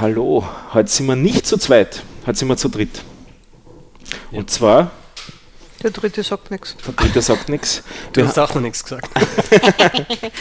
[0.00, 0.46] Ja, hallo.
[0.72, 3.02] Heute sind wir nicht zu zweit, heute sind wir zu dritt.
[4.32, 4.92] Und zwar,
[5.82, 6.74] Der dritte sagt nichts.
[6.86, 7.82] der dritte sagt nichts.
[8.14, 9.10] Du hast auch noch nichts gesagt.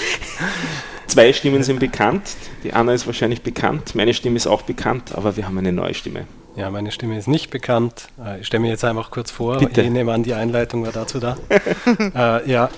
[1.08, 2.24] Zwei Stimmen sind bekannt.
[2.64, 5.94] Die Anna ist wahrscheinlich bekannt, meine Stimme ist auch bekannt, aber wir haben eine neue
[5.94, 6.26] Stimme.
[6.56, 8.08] Ja, meine Stimme ist nicht bekannt.
[8.18, 9.58] Äh, Ich stelle mir jetzt einfach kurz vor.
[9.58, 9.82] Bitte.
[9.82, 11.38] Ich nehme an, die Einleitung war dazu da.
[12.16, 12.70] äh, ja,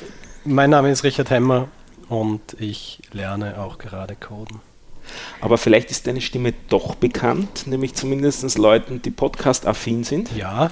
[0.45, 1.67] mein Name ist Richard Hemmer
[2.09, 4.61] und ich lerne auch gerade Coden.
[5.39, 10.29] Aber vielleicht ist deine Stimme doch bekannt, nämlich zumindest Leuten, die podcast-affin sind.
[10.35, 10.71] Ja,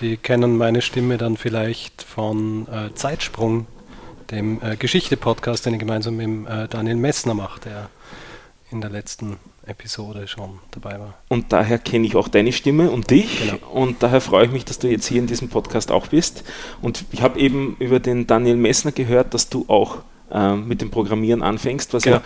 [0.00, 3.66] die kennen meine Stimme dann vielleicht von äh, Zeitsprung,
[4.30, 7.88] dem äh, Geschichte-Podcast, den ich gemeinsam mit äh, Daniel Messner mache, der
[8.70, 11.14] in der letzten Episode schon dabei war.
[11.28, 13.40] Und daher kenne ich auch deine Stimme und dich.
[13.40, 13.58] Genau.
[13.72, 16.44] Und daher freue ich mich, dass du jetzt hier in diesem Podcast auch bist.
[16.82, 19.98] Und ich habe eben über den Daniel Messner gehört, dass du auch
[20.32, 22.16] ähm, mit dem Programmieren anfängst, was Genau.
[22.16, 22.22] ja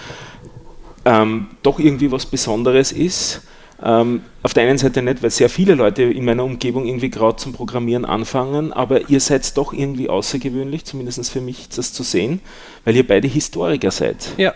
[1.05, 3.43] ähm, doch irgendwie was Besonderes ist.
[3.83, 7.37] Ähm, auf der einen Seite nicht, weil sehr viele Leute in meiner Umgebung irgendwie gerade
[7.37, 12.41] zum Programmieren anfangen, aber ihr seid doch irgendwie außergewöhnlich, zumindest für mich das zu sehen,
[12.85, 14.35] weil ihr beide Historiker seid.
[14.37, 14.53] Ja,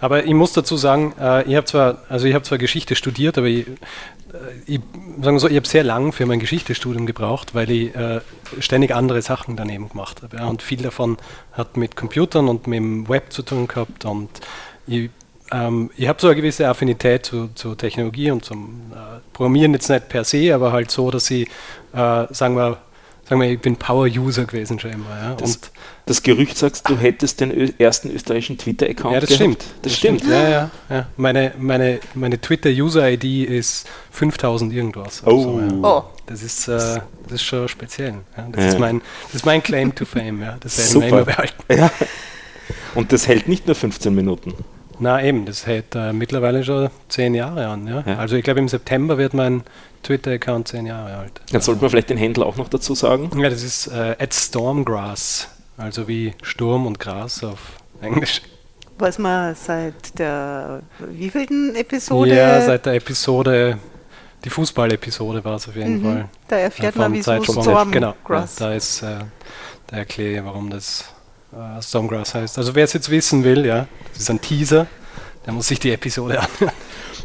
[0.00, 3.46] aber ich muss dazu sagen, äh, ich habe zwar, also ich zwar Geschichte studiert, aber
[3.46, 3.72] ich, äh,
[4.66, 4.80] ich
[5.38, 8.20] so, ich habe sehr lang für mein Geschichtestudium gebraucht, weil ich äh,
[8.60, 10.36] ständig andere Sachen daneben gemacht habe.
[10.36, 11.16] Ja, und viel davon
[11.52, 14.28] hat mit Computern und mit dem Web zu tun gehabt und
[14.86, 15.10] ich,
[15.52, 19.88] ähm, ich habe so eine gewisse Affinität zu, zu Technologie und zum äh, Programmieren jetzt
[19.90, 21.48] nicht per se, aber halt so, dass ich,
[21.92, 22.78] äh, sagen wir,
[23.28, 25.10] sagen wir, ich bin Power-User gewesen schon immer.
[25.22, 25.70] Ja, Das, und
[26.06, 29.40] das Gerücht sagst, du hättest den Ö ersten österreichischen Twitter-Account Ja, das gehabt.
[29.42, 29.64] stimmt.
[29.82, 30.24] Das, stimmt.
[30.26, 31.06] Ja, ja, ja.
[31.16, 35.22] Meine, meine, meine Twitter-User-ID ist 5000 irgendwas.
[35.26, 35.60] Oh.
[35.60, 35.72] ja.
[35.82, 36.76] Oh, Das ist, äh,
[37.24, 38.14] das ist schon speziell.
[38.36, 38.46] Ja.
[38.52, 38.68] Das, Ja.
[38.70, 40.42] ist mein, das ist mein Claim to Fame.
[40.42, 40.56] Ja.
[40.60, 41.08] Das werden wir Super.
[41.08, 41.62] immer behalten.
[41.74, 41.90] Ja.
[42.94, 44.52] Und das hält nicht nur 15 Minuten.
[44.98, 47.86] Na eben, das hält äh, mittlerweile schon zehn Jahre an.
[47.86, 48.04] Ja.
[48.06, 48.18] Ja.
[48.18, 49.62] Also ich glaube, im September wird mein
[50.02, 51.40] Twitter-Account zehn Jahre alt.
[51.50, 53.30] Dann sollte man vielleicht den Händler auch noch dazu sagen.
[53.40, 55.48] Ja, das ist äh, at Stormgrass.
[55.76, 57.58] Also wie Sturm und Gras auf
[58.00, 58.42] Englisch.
[58.98, 62.36] weiß man seit der wievielten Episode?
[62.36, 63.78] Ja, seit der Episode,
[64.44, 66.04] die Fußball-Episode war es auf jeden Mhm.
[66.04, 66.28] Fall.
[66.46, 67.62] da erfährt Ja, man, vom wieso Zeitsprung.
[67.62, 68.54] Storm Genau, Grass.
[68.56, 69.24] da ist, äh,
[69.88, 71.06] da erkläre ich, warum das
[71.54, 72.58] äh, Stormgrass heißt.
[72.58, 74.86] Also wer es jetzt wissen will, ja, das ist ein Teaser,
[75.46, 76.74] der muss sich die Episode anhören.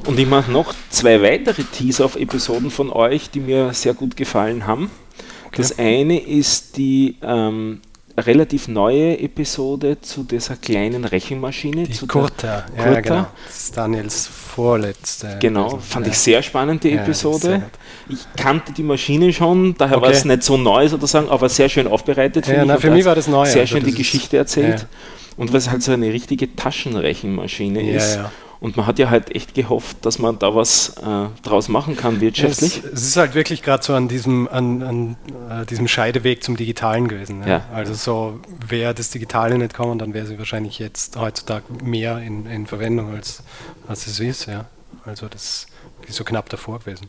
[0.06, 4.16] Und ich mache noch zwei weitere Teaser auf Episoden von euch, die mir sehr gut
[4.16, 4.89] gefallen haben.
[5.56, 7.81] Das eine ist die ähm,
[8.18, 11.84] relativ neue Episode zu dieser kleinen Rechenmaschine.
[11.84, 13.01] Die zu Kurta, ja Kurta.
[13.01, 13.28] genau.
[13.47, 14.28] Das ist Daniels
[14.59, 15.37] vorletzte.
[15.39, 16.11] Genau, also, fand ja.
[16.11, 17.63] ich sehr spannend, die Ja, sehr Episode.
[18.09, 20.17] Ich kannte die Maschine schon, daher war Okay.
[20.17, 22.47] es nicht so neu sozusagen, aber sehr schön aufbereitet.
[22.47, 24.87] Ja, finde na, ich, für mich war das neu, Sehr also schön die Geschichte erzählt.
[25.37, 28.15] Und was halt so eine richtige Taschenrechenmaschine ist.
[28.15, 28.31] ja.
[28.61, 32.19] Und man hat ja halt echt gehofft, dass man da was äh, draus machen kann
[32.19, 32.79] wirtschaftlich.
[32.83, 35.15] Es, es ist halt wirklich gerade so an diesem, an, an
[35.49, 37.47] äh, diesem Scheideweg zum Digitalen gewesen.
[37.47, 37.63] Ja.
[37.73, 42.45] Also so, wäre das Digitale nicht kommen, dann wäre sie wahrscheinlich jetzt heutzutage mehr in,
[42.47, 43.43] in Verwendung als,
[43.87, 44.47] als es ist.
[44.47, 44.65] Ja.
[45.05, 45.67] Also das
[46.05, 47.07] ist so knapp davor gewesen.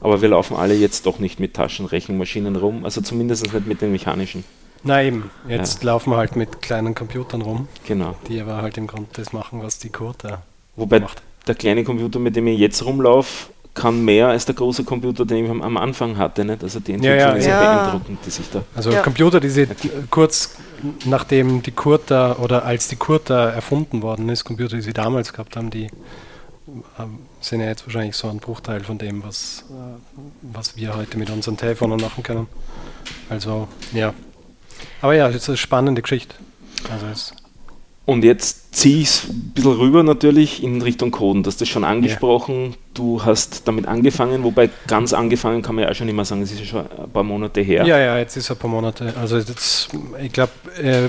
[0.00, 3.90] Aber wir laufen alle jetzt doch nicht mit Taschenrechenmaschinen rum, also zumindest nicht mit den
[3.90, 4.44] mechanischen.
[4.84, 8.14] Na eben, jetzt laufen wir halt mit kleinen Computern rum, Genau.
[8.28, 10.42] die aber halt im Grunde das machen, was die Kurta
[10.76, 11.22] Wobei macht.
[11.46, 15.44] der kleine Computer, mit dem ich jetzt rumlaufe, kann mehr als der große Computer, den
[15.44, 16.44] ich am- Anfang hatte.
[16.44, 16.62] Nicht?
[16.62, 17.82] Also die Entwicklung ja, ist ja ja.
[17.82, 18.62] beeindruckend, die sich da.
[18.74, 19.02] Also Ja.
[19.02, 19.68] Computer, die sie äh,
[20.10, 20.56] kurz
[21.04, 25.56] nachdem die Kurta oder als die Kurta erfunden worden ist, Computer, die sie damals gehabt
[25.56, 25.88] haben, die
[26.98, 29.74] ähm, sind ja jetzt wahrscheinlich so ein Bruchteil von dem, was, äh,
[30.42, 32.46] was wir heute mit unseren Telefonen machen können.
[33.28, 34.12] Also, ja.
[35.00, 36.34] Aber ja, das ist eine spannende Geschichte.
[36.90, 37.32] Also es,
[38.06, 41.42] Und jetzt ziehe ich es ein bisschen rüber natürlich in Richtung Coden.
[41.42, 42.76] Du hast das schon angesprochen.
[42.94, 46.52] Du hast damit angefangen, wobei ganz angefangen kann man ja auch schon immer sagen, es
[46.52, 47.84] ist ja schon ein paar Monate her.
[47.84, 47.98] ja.
[47.98, 49.12] ja, jetzt ist es ein paar Monate.
[49.20, 49.88] Also jetzt,
[50.22, 51.08] ich glaube, äh,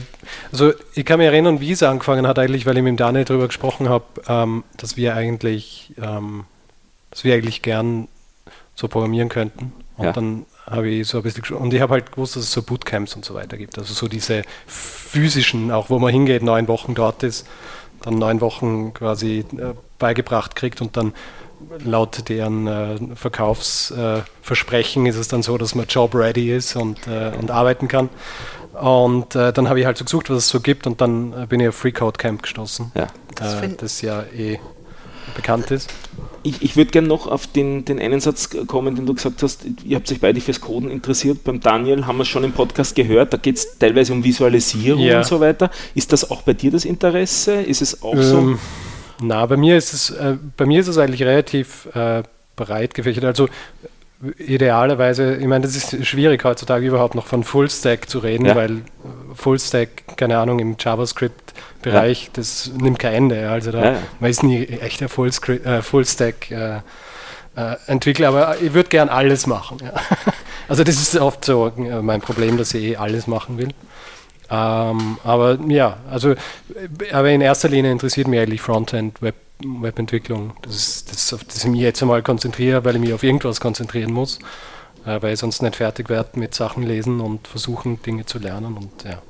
[0.51, 3.25] also ich kann mich erinnern, wie es angefangen hat eigentlich, weil ich mit dem Daniel
[3.25, 6.45] darüber gesprochen habe, ähm, dass wir eigentlich, ähm,
[7.11, 8.07] dass wir eigentlich gern
[8.73, 9.71] so programmieren könnten.
[9.97, 10.13] Und Ja.
[10.13, 13.15] dann habe ich so ein bisschen, und ich habe halt gewusst, dass es so Bootcamps
[13.15, 13.77] und so weiter gibt.
[13.77, 17.47] Also so diese physischen, auch wo man hingeht, neun Wochen dort ist,
[18.01, 21.13] dann neun Wochen quasi äh, beigebracht kriegt und dann
[21.83, 27.07] laut deren äh, Verkaufsversprechen äh, ist es dann so, dass man job ready ist und,
[27.07, 28.09] äh, und arbeiten kann.
[28.73, 31.45] Und äh, dann habe ich halt so gesucht, was es so gibt und dann äh,
[31.47, 33.07] bin ich auf Free Code Camp gestoßen, Ja.
[33.35, 34.59] Das äh, das ja eh
[35.35, 35.89] bekannt ist.
[36.43, 39.65] Ich, ich würde gerne noch auf den, den einen Satz kommen, den du gesagt hast,
[39.83, 41.43] ihr habt euch beide fürs Coden interessiert.
[41.43, 45.01] Beim Daniel haben wir es schon im Podcast gehört, da geht es teilweise um Visualisierung
[45.01, 45.17] Ja.
[45.19, 45.69] und so weiter.
[45.95, 47.53] Ist das auch bei dir das Interesse?
[47.61, 48.37] Ist es auch so?
[48.37, 48.59] Ähm,
[49.21, 52.23] Na, bei mir ist es, äh, bei mir ist es eigentlich relativ äh,
[52.55, 53.25] breit gefächert.
[53.25, 53.49] Also
[54.39, 58.55] idealerweise, ich meine, das ist schwierig heutzutage überhaupt noch von Fullstack zu reden, ja.
[58.55, 58.81] weil
[59.35, 60.77] Fullstack, keine Ahnung, im
[61.83, 62.29] JavaScript-Bereich, ja.
[62.33, 63.49] das nimmt kein Ende.
[63.49, 63.97] Also da, ja.
[64.19, 66.51] man ist nie echt ein äh, Fullstack.
[66.51, 66.79] Äh,
[67.57, 69.79] äh, entwickle, aber ich würde gern alles machen.
[69.83, 69.93] Ja.
[70.69, 73.69] Also das ist oft so äh, mein Problem, dass ich eh alles machen will.
[74.49, 76.35] Ähm, aber ja, also
[77.13, 80.57] aber in erster Linie interessiert mich eigentlich Frontend, Web, Webentwicklung.
[80.63, 83.61] Das ist das, auf das ich mich jetzt einmal konzentriere, weil ich mich auf irgendwas
[83.61, 84.39] konzentrieren muss,
[85.05, 88.75] äh, weil ich sonst nicht fertig werde mit Sachen lesen und versuchen, Dinge zu lernen
[88.75, 89.21] und ja.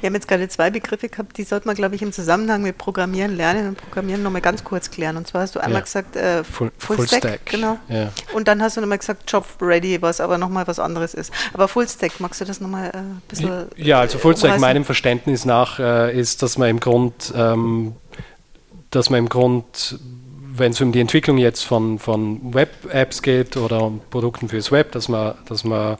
[0.00, 2.78] Wir haben jetzt gerade zwei Begriffe gehabt, die sollte man, glaube ich, im Zusammenhang mit
[2.78, 5.16] Programmieren, Lernen und Programmieren nochmal ganz kurz klären.
[5.16, 5.84] Und zwar hast du einmal ja.
[5.84, 7.78] gesagt, äh, Full, Full, Full Stack, Stack, genau.
[7.88, 8.10] Ja.
[8.32, 11.32] Und dann hast du nochmal gesagt, Job Ready, was aber nochmal was anderes ist.
[11.52, 13.66] Aber Full Stack, magst du das nochmal äh, ein bisschen?
[13.76, 17.94] Ja, also Full Stack meinem Verständnis nach äh, ist, dass man im Grund, ähm,
[18.90, 19.98] dass man im Grund
[20.52, 25.08] wenn es um die Entwicklung jetzt von, von Web-Apps geht oder Produkten fürs Web, dass
[25.08, 25.96] man, dass man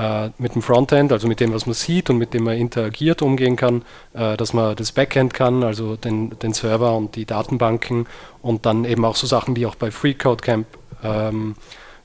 [0.00, 3.20] äh, mit dem Frontend, also mit dem, was man sieht und mit dem man interagiert,
[3.20, 3.82] umgehen kann,
[4.14, 8.06] äh, dass man das Backend kann, also den, den Server und die Datenbanken
[8.40, 10.66] und dann eben auch so Sachen, die auch bei Free Code Camp
[11.04, 11.54] ähm,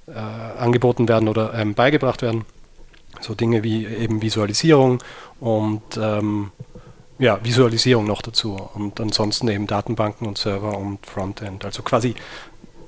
[0.08, 2.44] äh, angeboten werden oder ähm, beigebracht werden.
[3.22, 5.02] So Dinge wie eben Visualisierung
[5.40, 6.52] und ähm,
[7.18, 11.64] ja, Visualisierung noch dazu und ansonsten eben Datenbanken und Server und Frontend.
[11.64, 12.14] Also quasi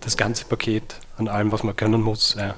[0.02, 2.36] das ganze Paket an allem, was man können muss.
[2.38, 2.56] Ja.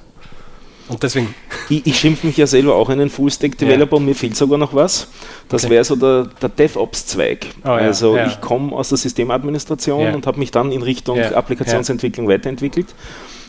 [0.90, 1.34] Und deswegen.
[1.68, 3.96] Ich, ich schimpfe mich ja selber auch einen Full-Stack-Developer ja.
[3.98, 5.06] und mir fehlt sogar noch was.
[5.48, 5.74] Das okay.
[5.74, 7.46] wäre so der, der DevOps-Zweig.
[7.64, 7.76] Oh, ja.
[7.76, 12.88] Also ich komme aus der Systemadministration und habe mich dann in Richtung Applikationsentwicklung weiterentwickelt.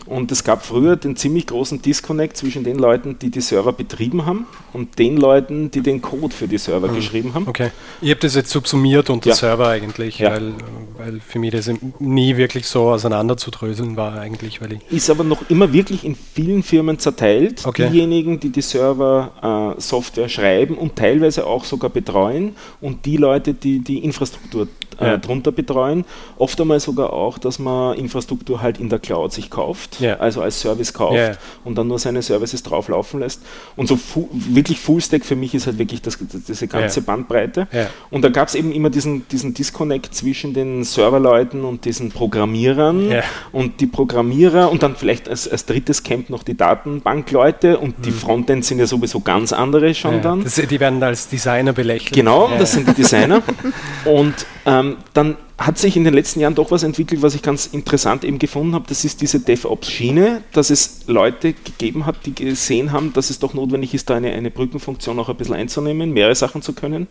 [0.06, 4.26] Und es gab früher den ziemlich großen Disconnect zwischen den Leuten, die die Server betrieben
[4.26, 6.96] haben und den Leuten, die den Code für die Server mhm.
[6.96, 7.48] geschrieben haben.
[7.48, 7.72] Okay.
[8.02, 9.36] Ich habe das jetzt subsumiert unter ja.
[9.36, 10.32] Server eigentlich, ja.
[10.32, 10.54] weil,
[10.98, 11.70] weil für mich das
[12.00, 14.62] nie wirklich so auseinanderzudröseln war eigentlich.
[14.62, 17.66] Weil ich Ist aber noch immer wirklich in vielen Firmen zerteilt.
[17.66, 17.90] Okay.
[17.90, 23.80] Diejenigen, die die Server-Software äh, schreiben und teilweise auch sogar betreuen und die Leute, die
[23.80, 24.68] die Infrastruktur
[25.00, 25.18] äh, ja.
[25.18, 26.06] drunter betreuen.
[26.38, 30.18] Oft einmal sogar auch, dass man Infrastruktur halt in der Cloud sich kauft, ja.
[30.18, 31.32] also als Service kauft ja.
[31.64, 33.42] und dann nur seine Services drauflaufen lässt.
[33.76, 36.18] Und so fu wirklich Fullstack für mich ist halt wirklich das,
[36.48, 37.68] diese ganze Bandbreite.
[38.10, 43.12] Und da gab es eben immer diesen, diesen Disconnect zwischen den Serverleuten und diesen Programmierern
[43.52, 48.02] und die Programmierer und dann vielleicht als, als drittes Camp noch die Datenbankleute und mhm.
[48.04, 50.44] die Frontends sind ja sowieso ganz andere schon dann.
[50.44, 52.14] Das, die werden als Designer belächelt.
[52.14, 53.42] Genau, das sind die Designer.
[54.06, 57.68] und ähm, dann hat sich in den letzten Jahren doch was entwickelt, was ich ganz
[57.68, 58.86] interessant eben gefunden habe.
[58.88, 63.54] Das ist diese DevOps-Schiene, dass es Leute gegeben hat, die gesehen haben, dass es doch
[63.54, 67.08] notwendig ist, da eine, eine Brückenfunktion auch ein bisschen einzunehmen, mehrere Sachen zu können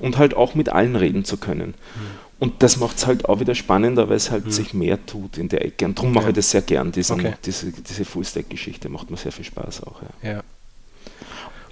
[0.00, 1.68] und halt auch mit allen reden zu können.
[1.68, 2.30] Mhm.
[2.40, 4.50] Und das macht es halt auch wieder spannender, weil es halt mhm.
[4.50, 5.84] sich mehr tut in der Ecke.
[5.84, 6.20] Und darum okay.
[6.20, 7.34] mache ich das sehr gern, diesen, okay.
[7.44, 10.00] diese, diese Full-Stack-Geschichte macht mir sehr viel Spaß auch.
[10.22, 10.30] Ja.
[10.30, 10.42] ja.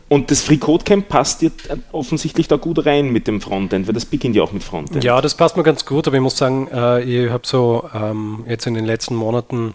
[0.09, 3.95] Und das Free Code Camp passt jetzt offensichtlich da gut rein mit dem Frontend, weil
[3.95, 5.05] das beginnt ja auch mit Frontend.
[5.05, 8.45] Ja, das passt mir ganz gut, aber ich muss sagen, äh, ich habe so ähm,
[8.49, 9.75] jetzt in den letzten Monaten,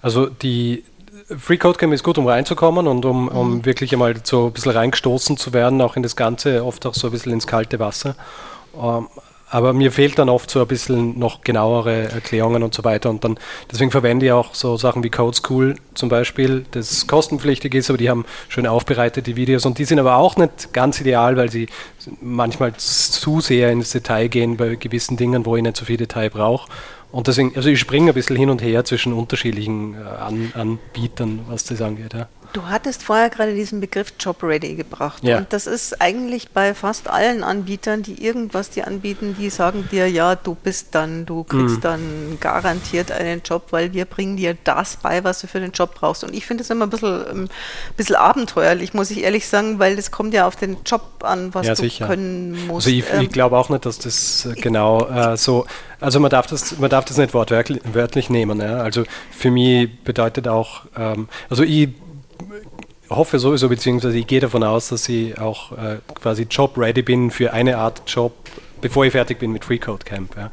[0.00, 0.84] also die
[1.36, 3.64] Free Code Camp ist gut, um reinzukommen und um, um mhm.
[3.66, 7.08] wirklich einmal so ein bisschen reingestoßen zu werden, auch in das Ganze, oft auch so
[7.08, 8.16] ein bisschen ins kalte Wasser.
[8.80, 9.08] Ähm,
[9.50, 13.10] aber mir fehlt dann oft so ein bisschen noch genauere Erklärungen und so weiter.
[13.10, 13.38] Und dann
[13.70, 17.98] deswegen verwende ich auch so Sachen wie Code School zum Beispiel, das kostenpflichtig ist, aber
[17.98, 21.68] die haben schön aufbereitete Videos und die sind aber auch nicht ganz ideal, weil sie
[22.20, 26.30] manchmal zu sehr ins Detail gehen bei gewissen Dingen, wo ich nicht so viel Detail
[26.30, 26.70] brauche.
[27.10, 31.40] Und deswegen, also ich springe ein bisschen hin und her zwischen unterschiedlichen äh, An Anbietern,
[31.48, 32.12] was das angeht.
[32.12, 32.28] Ja.
[32.52, 35.22] Du hattest vorher gerade diesen Begriff Job Ready gebracht.
[35.22, 35.38] Ja.
[35.38, 40.08] Und das ist eigentlich bei fast allen Anbietern, die irgendwas dir anbieten, die sagen dir,
[40.08, 41.80] ja, du bist dann, du kriegst mhm.
[41.80, 45.94] dann garantiert einen Job, weil wir bringen dir das bei, was du für den Job
[45.94, 46.24] brauchst.
[46.24, 47.48] Und ich finde es immer ein bisschen, ein ähm,
[47.96, 51.66] bisschen abenteuerlich, muss ich ehrlich sagen, weil es kommt ja auf den Job an, was
[51.66, 52.06] ja, du sicher.
[52.06, 52.86] können musst.
[52.86, 55.66] Also ich, ich ähm, glaube auch nicht, dass das äh, genau äh, so,
[56.00, 58.60] also man darf das, man darf das nicht wortwörtlich wörtlich nehmen.
[58.60, 58.78] Ja?
[58.78, 61.90] Also für mich bedeutet auch, ähm, also ich
[63.10, 67.52] hoffe sowieso, beziehungsweise ich gehe davon aus, dass ich auch äh, quasi job-ready bin für
[67.52, 68.32] eine Art Job,
[68.80, 70.36] bevor ich fertig bin mit Freecode Camp.
[70.36, 70.50] Ja.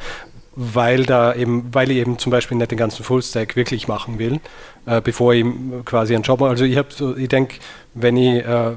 [0.56, 4.40] Weil da eben, weil ich eben zum Beispiel nicht den ganzen Fullstack wirklich machen will,
[4.86, 5.46] äh, bevor ich
[5.84, 6.52] quasi einen Job mache.
[6.52, 7.56] Also ich so, ich denke,
[7.94, 8.72] wenn ich, äh,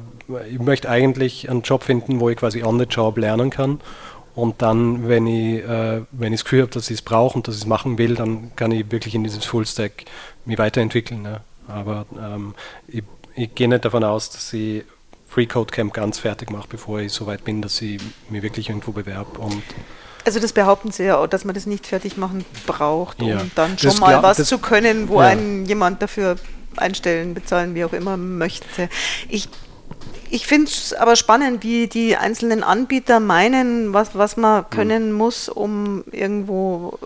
[0.50, 3.80] ich möchte eigentlich einen Job finden, wo ich quasi on the job lernen kann.
[4.34, 7.48] Und dann, wenn ich, äh, wenn ich das Gefühl habe, dass ich es brauche und
[7.48, 10.04] dass ich es machen will, dann kann ich wirklich in dieses Fullstack
[10.44, 11.24] mich weiterentwickeln.
[11.24, 11.40] Ja.
[11.68, 12.54] Aber ähm,
[12.88, 13.04] ich
[13.36, 14.82] ich gehe nicht davon aus, dass ich
[15.28, 18.68] Free Code Camp ganz fertig mache, bevor ich so weit bin, dass ich mich wirklich
[18.68, 19.38] irgendwo bewerbe.
[19.38, 19.62] Und
[20.24, 23.46] Also das behaupten sie ja auch, dass man das nicht fertig machen braucht, um Ja.
[23.54, 25.28] dann schon Das mal was zu können, wo Ja.
[25.28, 26.36] einen jemand dafür
[26.76, 28.88] einstellen, bezahlen, wie auch immer möchte.
[29.28, 29.48] Ich
[30.30, 35.48] ich finde es aber spannend, wie die einzelnen Anbieter meinen, was, was man können muss,
[35.48, 36.98] um irgendwo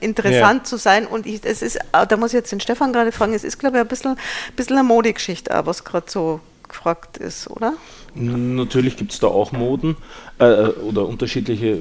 [0.00, 1.06] interessant zu sein.
[1.06, 3.58] Und ich, es ist, ah, da muss ich jetzt den Stefan gerade fragen, es ist,
[3.58, 4.16] glaube ich, ein bisschen,
[4.56, 7.74] bisschen eine Modegeschichte, auch, was gerade so gefragt ist, oder?
[8.14, 9.96] Natürlich gibt es da auch Moden
[10.38, 11.78] äh, oder unterschiedliche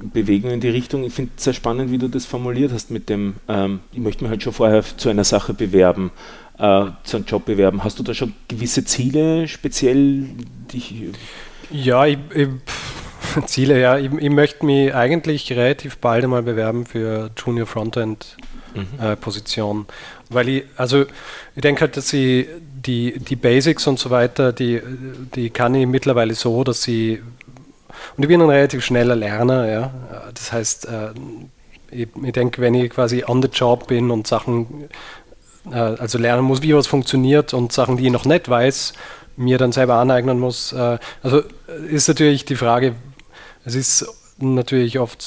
[0.00, 1.04] Bewegungen in die Richtung.
[1.04, 4.22] Ich finde es sehr spannend, wie du das formuliert hast mit dem, ähm, ich möchte
[4.22, 6.12] mich halt schon vorher zu einer Sache bewerben,
[6.58, 7.84] äh, zu einem Job bewerben.
[7.84, 10.26] Hast du da schon gewisse Ziele speziell?
[10.72, 10.94] Dich,
[11.70, 12.48] Ja, ich, ich,
[13.46, 13.98] Ziele, ja.
[13.98, 18.36] Ich, ich möchte mich eigentlich relativ bald einmal bewerben für Junior Frontend
[19.00, 19.86] äh, Position.
[20.28, 21.02] Weil ich, also
[21.54, 24.80] ich denke halt, dass sie die, die Basics und so weiter, die,
[25.34, 27.22] die kann ich mittlerweile so, dass sie
[28.16, 29.90] und ich bin ein relativ schneller Lerner, ja.
[30.34, 31.10] Das heißt, äh,
[31.90, 34.88] ich, ich denke, wenn ich quasi on the job bin und Sachen,
[35.70, 38.92] äh, also lernen muss, wie was funktioniert und Sachen, die ich noch nicht weiß,
[39.36, 40.72] mir dann selber aneignen muss.
[40.72, 42.94] Äh, also äh, ist natürlich die Frage,
[43.64, 44.06] es ist
[44.38, 45.22] natürlich oft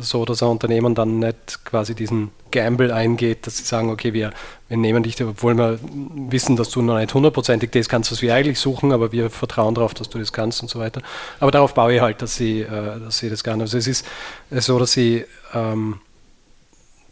[0.00, 4.32] so- dass ein Unternehmen dann nicht quasi diesen Gamble eingeht, dass sie sagen, okay, wir,
[4.68, 8.32] wir nehmen dich, obwohl wir wissen, dass du noch nicht hundertprozentig das kannst, was wir
[8.32, 11.02] eigentlich suchen, aber wir vertrauen darauf, dass du das kannst und so weiter.
[11.40, 13.64] Aber darauf baue ich halt, dass sie, äh, dass sie das gerne.
[13.64, 14.06] Also es ist
[14.50, 15.98] so, dass sie ähm,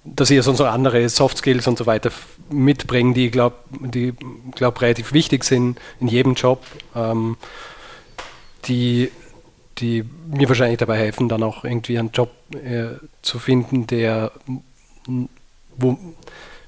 [0.05, 2.11] dass sie so andere Soft Skills und so weiter
[2.53, 4.15] mitbringen, die, glaube die,
[4.55, 7.37] glaub, relativ wichtig sind in jedem Job, ähm,
[8.67, 9.11] die,
[9.79, 14.33] die mir wahrscheinlich dabei helfen, dann auch irgendwie einen Job äh, zu finden, der
[15.77, 15.99] wo,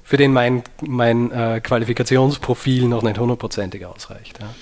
[0.03, 4.39] für den mein, mein äh, Qualifikationsprofil noch nicht hundertprozentig ausreicht.
[4.39, 4.53] Ja.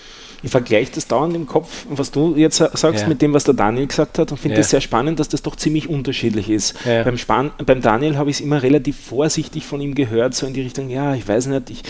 [0.44, 3.08] Ich vergleiche das dauernd im Kopf, was du jetzt sa- sagst, Ja.
[3.08, 4.62] mit dem, was der Daniel gesagt hat und finde Ja.
[4.62, 6.76] es sehr spannend, dass das doch ziemlich unterschiedlich ist.
[6.86, 7.04] Ja.
[7.04, 10.54] Beim, Span beim Daniel habe ich es immer relativ vorsichtig von ihm gehört, so in
[10.54, 11.84] die Richtung, ja, ich weiß nicht, ich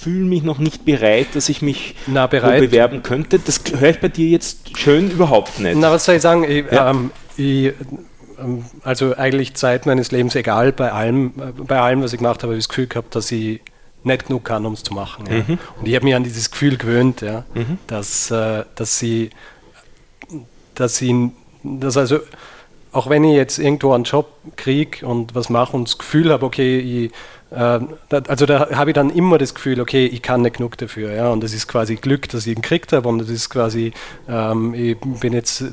[0.00, 3.38] fühle mich noch nicht bereit, dass ich mich Na, bewerben könnte.
[3.38, 5.76] Das höre ich bei dir jetzt schön überhaupt nicht.
[5.76, 6.44] Na, was soll ich sagen?
[6.44, 6.90] Ich, Ja.
[6.90, 7.72] ähm, ich,
[8.42, 12.42] ähm, also eigentlich Zeit meines Lebens, egal bei allem, äh, bei allem, was ich gemacht
[12.42, 13.60] habe, habe ich das Gefühl gehabt, dass ich
[14.04, 15.26] nicht genug kann, um es zu machen.
[15.26, 15.36] Ja.
[15.38, 15.58] Mhm.
[15.78, 17.44] Und ich habe mich an dieses Gefühl gewöhnt, ja,
[17.86, 19.30] dass, äh, dass sie,
[20.74, 22.20] dass sie, dass also
[22.92, 26.44] auch wenn ich jetzt irgendwo einen Job kriege und was mache und das Gefühl habe,
[26.44, 27.12] okay, ich,
[27.50, 31.30] also da habe ich dann immer das Gefühl, okay, ich kann nicht genug dafür, ja,
[31.30, 33.08] und das ist quasi Glück, dass ich ihn gekriegt habe.
[33.08, 33.92] Und das ist quasi,
[34.28, 35.64] ähm, ich bin jetzt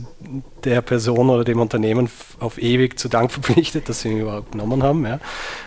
[0.64, 4.82] der Person oder dem Unternehmen auf ewig zu Dank verpflichtet, dass sie ihn überhaupt genommen
[4.82, 5.20] haben, ja.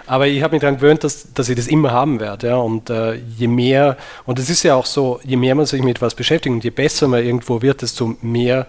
[0.07, 2.91] Aber ich habe mich daran gewöhnt, dass, dass ich das immer haben werde, ja, und
[2.91, 6.17] äh, je mehr, und es ist ja auch so, je mehr man sich mit was
[6.17, 8.67] beschäftigt und je besser man irgendwo wird, desto mehr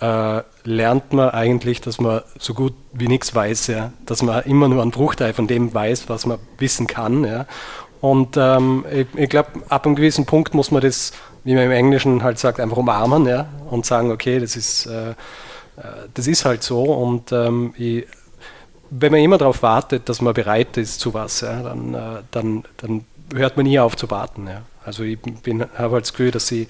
[0.00, 3.92] äh, lernt man eigentlich, dass man so gut wie nichts weiß, ja?
[4.06, 7.24] dass man immer nur einen Bruchteil von dem weiß, was man wissen kann.
[7.24, 7.46] Ja?
[8.00, 11.12] Und ähm, ich, ich glaube, ab einem gewissen Punkt muss man das,
[11.44, 13.46] wie man im Englischen halt sagt, einfach umarmen ja?
[13.70, 15.14] und sagen, okay, das ist, äh, äh,
[16.14, 16.82] das ist halt so.
[16.82, 18.06] Und ähm, ich,
[18.88, 22.64] wenn man immer darauf wartet, dass man bereit ist zu was, ja, dann, äh, dann,
[22.78, 23.04] dann
[23.34, 24.46] hört man nie auf zu warten.
[24.46, 24.62] Ja.
[24.84, 25.18] Also ich
[25.76, 26.68] habe halt das Gefühl, dass ich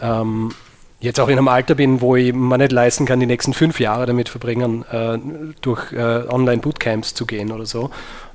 [0.00, 0.52] ähm,
[1.00, 3.80] jetzt auch in einem Alter bin, wo ich mir nicht leisten kann, die nächsten fünf
[3.80, 5.18] Jahre damit verbringen, äh,
[5.62, 7.90] durch äh, Online-Bootcamps zu gehen oder so,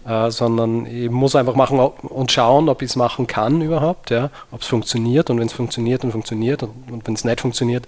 [0.08, 4.30] äh, sondern ich muss einfach machen und schauen, ob ich es machen kann überhaupt, ja,
[4.52, 7.86] ob es funktioniert und wenn es funktioniert, dann funktioniert und, und wenn es nicht funktioniert,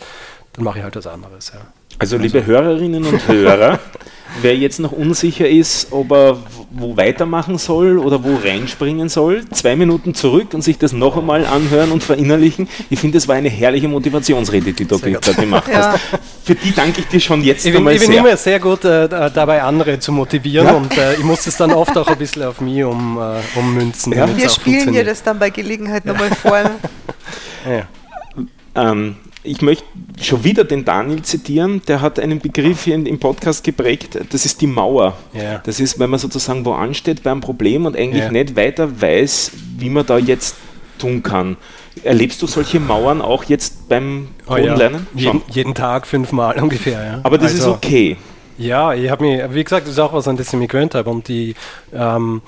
[0.53, 1.51] dann mache ich halt was anderes.
[1.53, 1.61] Ja.
[1.99, 3.79] Also, liebe Hörerinnen und Hörer,
[4.41, 6.37] wer jetzt noch unsicher ist, ob er
[6.69, 11.45] wo weitermachen soll oder wo reinspringen soll, zwei Minuten zurück und sich das noch einmal
[11.45, 12.67] anhören und verinnerlichen.
[12.89, 15.93] Ich finde, es war eine herrliche Motivationsrede, die du da gemacht Ja.
[15.93, 15.99] hast.
[16.43, 18.19] Für die danke ich dir schon jetzt Ich bin, einmal ich bin sehr.
[18.19, 20.73] immer sehr gut äh, dabei, andere zu motivieren Ja.
[20.73, 24.13] und äh, ich muss es dann oft auch ein bisschen auf mich um, äh, ummünzen.
[24.13, 24.27] Ja.
[24.37, 26.59] Wir spielen dir das dann bei Gelegenheit nochmal vor.
[27.67, 27.83] Ja.
[28.75, 29.85] Ähm, ich möchte
[30.21, 34.61] schon wieder den Daniel zitieren, der hat einen Begriff hier im Podcast geprägt, das ist
[34.61, 35.17] die Mauer.
[35.33, 35.59] Ja.
[35.59, 38.31] Das ist, wenn man sozusagen wo ansteht bei einem Problem und eigentlich Ja.
[38.31, 40.55] nicht weiter weiß, wie man da jetzt
[40.99, 41.57] tun kann.
[42.03, 44.75] Erlebst du solche Mauern auch jetzt beim Oh ja.
[45.15, 47.03] Jeden, jeden Tag fünfmal ungefähr.
[47.03, 47.19] Ja.
[47.23, 48.17] Aber das ist Also, okay.
[48.57, 50.95] Ja, ich habe mir, wie gesagt, das ist auch was, an das ich mich gewöhnt
[50.95, 51.09] habe.
[51.09, 51.53] Und die
[51.93, 52.41] ähm,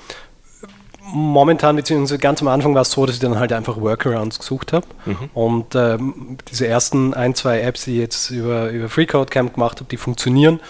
[1.12, 4.72] momentan, beziehungsweise ganz am Anfang war es so, dass ich dann halt einfach Workarounds gesucht
[4.72, 4.86] habe.
[5.34, 9.88] Und ähm, diese ersten ein, zwei Apps, die ich jetzt über, über FreeCodeCamp gemacht habe,
[9.90, 10.60] die funktionieren.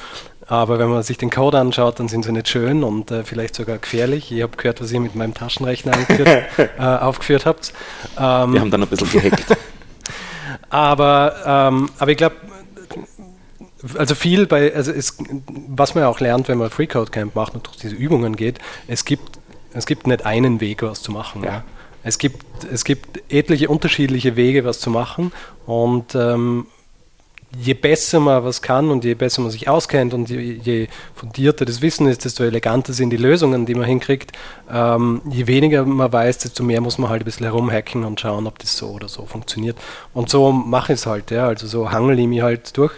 [0.47, 3.55] Aber wenn man sich den Code anschaut, dann sind sie nicht schön und äh, vielleicht
[3.55, 4.33] sogar gefährlich.
[4.33, 7.73] Ich habe gehört, was ihr mit meinem Taschenrechner eingeführt, äh, aufgeführt habt.
[8.19, 9.57] Ähm, Wir haben dann ein bisschen gehackt.
[10.71, 12.35] aber, ähm, aber ich glaube,
[13.97, 15.19] also viel bei, also es,
[15.69, 18.59] was man ja auch lernt, wenn man Freecode Camp macht und durch diese Übungen geht,
[18.89, 19.39] es gibt,
[19.73, 21.45] es gibt nicht einen Weg, was zu machen.
[21.45, 21.65] Ja.
[22.03, 25.33] Es, gibt, es gibt etliche unterschiedliche Wege, was zu machen
[25.67, 26.67] und ähm,
[27.59, 31.65] je besser man was kann und je besser man sich auskennt und je, je fundierter
[31.65, 34.33] das Wissen ist, desto eleganter sind die Lösungen, die man hinkriegt.
[34.71, 38.47] Ähm, je weniger man weiß, desto mehr muss man halt ein bisschen herumhacken und schauen,
[38.47, 39.77] ob das so oder so funktioniert.
[40.15, 41.49] Und so mache ich es halt, ja.
[41.49, 42.93] Also so hangel ich mich halt durch,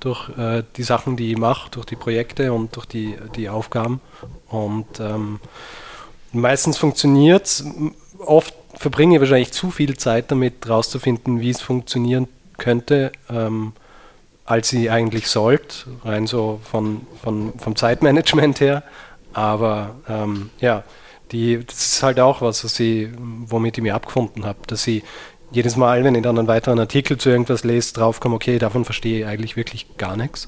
[0.00, 4.00] durch äh, die Sachen, die ich mache, durch die Projekte und durch die, die Aufgaben.
[4.48, 5.40] Und ähm,
[6.32, 7.64] meistens funktioniert es.
[8.18, 13.12] Oft verbringe ich wahrscheinlich zu viel Zeit damit, herauszufinden, wie es funktionieren könnte.
[13.30, 13.72] Ähm,
[14.48, 18.82] als sie eigentlich sollte, rein so von, von, vom Zeitmanagement her.
[19.34, 20.84] Aber ähm, ja,
[21.32, 25.02] die, das ist halt auch was, was sie, womit ich mir abgefunden habe, dass sie
[25.50, 29.20] jedes Mal, wenn ich dann einen weiteren Artikel zu irgendwas lese, draufkomme, okay, davon verstehe
[29.20, 30.46] ich eigentlich wirklich gar nichts.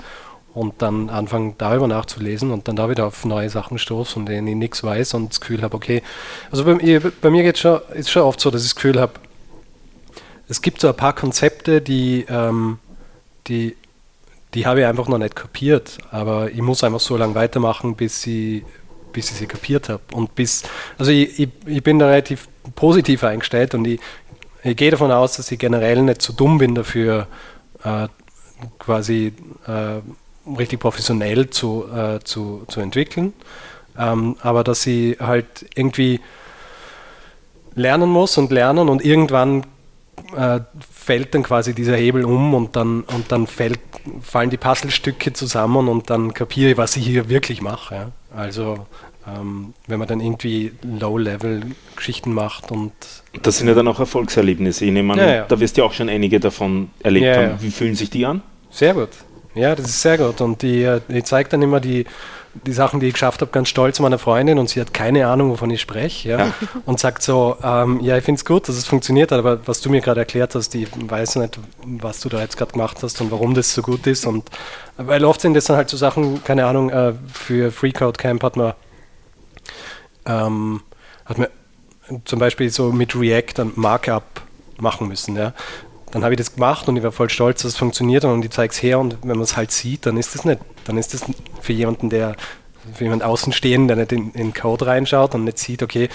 [0.52, 4.48] Und dann anfangen darüber nachzulesen und dann da wieder auf neue Sachen stoße, von denen
[4.48, 6.02] ich nichts weiß und das Gefühl habe, okay,
[6.50, 9.12] also bei, bei mir geht's schon, ist schon oft so, dass ich das Gefühl habe,
[10.48, 12.78] es gibt so ein paar Konzepte, die, ähm,
[13.46, 13.76] die
[14.54, 15.98] die habe ich einfach noch nicht kapiert.
[16.10, 18.64] Aber ich muss einfach so lange weitermachen, bis ich,
[19.12, 20.02] bis ich sie kapiert habe.
[20.12, 20.62] Und bis,
[20.98, 24.00] also ich, ich, ich, bin da relativ positiv eingestellt und ich,
[24.62, 27.26] ich gehe davon aus, dass ich generell nicht so dumm bin dafür,
[27.84, 28.08] äh,
[28.78, 29.32] quasi
[29.66, 30.00] äh,
[30.58, 33.32] richtig professionell zu, äh, zu, zu entwickeln.
[33.98, 36.20] Ähm, aber dass ich halt irgendwie
[37.74, 39.64] lernen muss und lernen und irgendwann
[40.36, 40.60] äh,
[40.92, 43.80] fällt dann quasi dieser Hebel um und dann, und dann fällt,
[44.22, 47.94] fallen die Puzzlestücke zusammen und dann kapiere ich, was ich hier wirklich mache.
[47.94, 48.12] Ja.
[48.36, 48.86] Also
[49.26, 52.92] ähm, wenn man dann irgendwie Low-Level-Geschichten macht und.
[53.42, 54.86] Das sind ja dann auch Erfolgserlebnisse.
[54.86, 55.44] Ich nehme an, ja, ja.
[55.46, 57.56] da wirst du ja auch schon einige davon erlebt haben.
[57.60, 58.42] Wie fühlen sich die an?
[58.70, 59.10] Sehr gut.
[59.54, 60.40] Ja, das ist sehr gut.
[60.40, 62.06] Und die, äh, die zeigt dann immer die,
[62.66, 65.50] die Sachen, die ich geschafft habe, ganz stolz meiner Freundin und sie hat keine Ahnung,
[65.50, 66.30] wovon ich spreche.
[66.30, 66.52] Ja?
[66.84, 69.90] Und sagt so, ähm, ja, ich finde es gut, dass es funktioniert, aber was du
[69.90, 73.30] mir gerade erklärt hast, ich weiß nicht, was du da jetzt gerade gemacht hast und
[73.30, 74.26] warum das so gut ist.
[74.26, 74.48] Und
[74.96, 78.56] weil oft sind das dann halt so Sachen, keine Ahnung, äh, für Freecode Camp hat
[78.56, 78.74] man,
[80.26, 80.82] ähm,
[81.24, 81.48] hat man
[82.24, 84.24] zum Beispiel so mit React ein Markup
[84.78, 85.36] machen müssen.
[85.36, 85.52] Ja?
[86.10, 88.50] Dann habe ich das gemacht und ich war voll stolz, dass es funktioniert und ich
[88.50, 91.14] zeige es her und wenn man es halt sieht, dann ist das nicht, dann ist
[91.14, 91.24] das
[91.60, 92.36] für jemanden, der
[92.94, 96.08] für jemanden Außenstehenden, der nicht in, den Code reinschaut und nicht sieht, okay,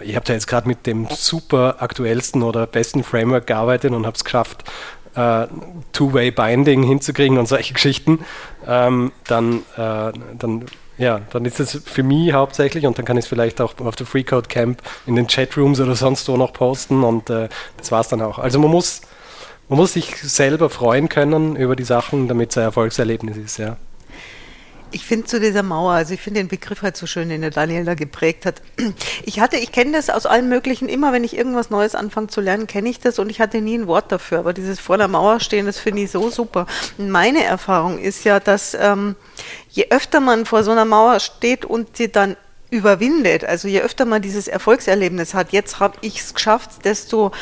[0.00, 4.16] ich habe da jetzt gerade mit dem super aktuellsten oder besten Framework gearbeitet und habe
[4.16, 4.64] es geschafft,
[5.14, 5.46] äh,
[5.92, 8.20] Two-Way-Binding hinzukriegen und solche Geschichten,
[8.66, 10.66] ähm, dann, äh, dann
[10.98, 13.96] ja, dann ist es für mich hauptsächlich und dann kann ich es vielleicht auch auf
[13.96, 18.00] der Freecode Camp in den Chatrooms oder sonst wo noch posten und äh, das war
[18.00, 18.38] es dann auch.
[18.38, 19.00] Also man muss,
[19.72, 23.78] man muss sich selber freuen können über die Sachen, damit es ein Erfolgserlebnis ist, ja.
[24.90, 27.48] Ich finde zu dieser Mauer, also ich finde den Begriff halt so schön, den der
[27.48, 28.60] Daniel da geprägt hat.
[29.24, 32.42] Ich hatte, ich kenne das aus allen möglichen, immer wenn ich irgendwas Neues anfange zu
[32.42, 34.40] lernen, kenne ich das und ich hatte nie ein Wort dafür.
[34.40, 36.66] Aber dieses vor der Mauer stehen, das finde ich so super.
[36.98, 39.16] Und meine Erfahrung ist ja, dass ähm,
[39.70, 42.36] je öfter man vor so einer Mauer steht und sie dann
[42.68, 47.32] überwindet, also je öfter man dieses Erfolgserlebnis hat, jetzt habe ich es geschafft, desto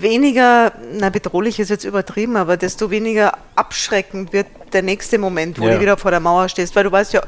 [0.00, 5.66] weniger, na bedrohlich ist jetzt übertrieben, aber desto weniger abschreckend wird der nächste Moment, wo
[5.66, 5.74] ja.
[5.74, 7.22] du wieder vor der Mauer stehst, weil du weißt ja,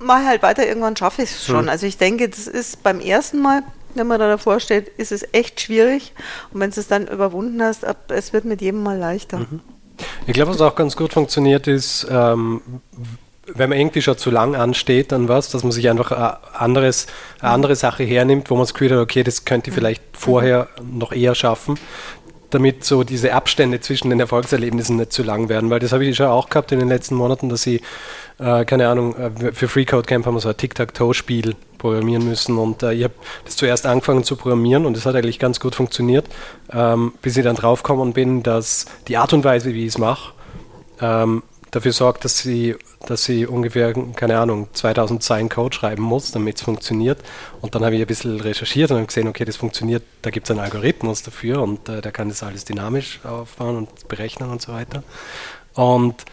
[0.00, 1.62] mach halt weiter, irgendwann schaffe ich es schon.
[1.62, 1.68] Hm.
[1.68, 3.62] Also ich denke, das ist beim ersten Mal,
[3.94, 6.12] wenn man da davor steht, ist es echt schwierig
[6.52, 9.38] und wenn du es dann überwunden hast, es wird mit jedem Mal leichter.
[9.38, 9.60] Mhm.
[10.26, 12.60] Ich glaube, was auch ganz gut funktioniert ist, ähm,
[13.54, 17.06] wenn man irgendwie schon zu lang ansteht an was, dass man sich einfach eine, anderes,
[17.40, 20.68] eine andere Sache hernimmt, wo man das Gefühl hat, okay, das könnte ich vielleicht vorher
[20.82, 21.78] noch eher schaffen,
[22.50, 26.16] damit so diese Abstände zwischen den Erfolgserlebnissen nicht zu lang werden, weil das habe ich
[26.16, 27.82] schon auch gehabt in den letzten Monaten, dass ich,
[28.38, 32.82] äh, keine Ahnung, äh, für Freecode Camp haben wir so ein Tic-Tac-Toe-Spiel programmieren müssen und
[32.82, 36.26] äh, ich habe das zuerst angefangen zu programmieren und das hat eigentlich ganz gut funktioniert,
[36.72, 40.32] ähm, bis ich dann draufgekommen bin, dass die Art und Weise, wie ich es mache,
[41.00, 42.76] ähm, dafür sorgt, dass sie,
[43.06, 47.18] dass sie ungefähr, keine Ahnung, 2000 Zeilen Code schreiben muss, damit es funktioniert.
[47.60, 50.50] Und dann habe ich ein bisschen recherchiert und gesehen, okay, das funktioniert, da gibt es
[50.50, 54.72] einen Algorithmus dafür und äh, der kann das alles dynamisch aufbauen und berechnen und so
[54.72, 55.02] weiter.
[55.74, 56.24] Und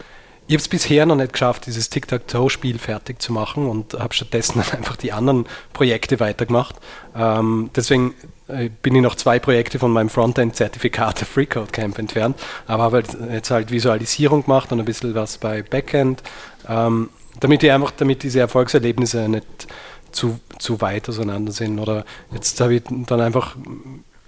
[0.46, 4.60] ich habe es bisher noch nicht geschafft, dieses Tic-Tac-Toe-Spiel fertig zu machen und habe stattdessen
[4.72, 6.76] einfach die anderen Projekte weitergemacht.
[7.16, 8.14] Ähm, deswegen
[8.48, 12.96] äh, bin ich noch zwei Projekte von meinem Frontend-Zertifikat der Freecode Camp entfernt, aber habe
[12.96, 16.22] halt jetzt halt Visualisierung gemacht und ein bisschen was bei Backend,
[16.68, 17.08] ähm,
[17.40, 19.66] damit ich einfach, damit diese Erfolgserlebnisse nicht
[20.12, 21.78] zu, zu weit auseinander sind.
[21.78, 23.56] Oder jetzt habe ich dann einfach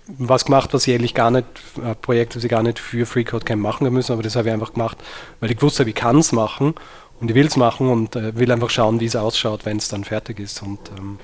[0.06, 1.46] was gemacht, was ich ehrlich gar nicht,
[1.84, 4.98] äh, Projekte, die gar nicht für FreeCodeCamp machen müssen, aber das habe ich einfach gemacht,
[5.40, 6.74] weil ich wusste, ich kann es machen
[7.20, 9.88] und ich will es machen und äh, will einfach schauen, wie es ausschaut, wenn es
[9.88, 10.62] dann fertig ist.
[10.62, 11.18] Und, ähm,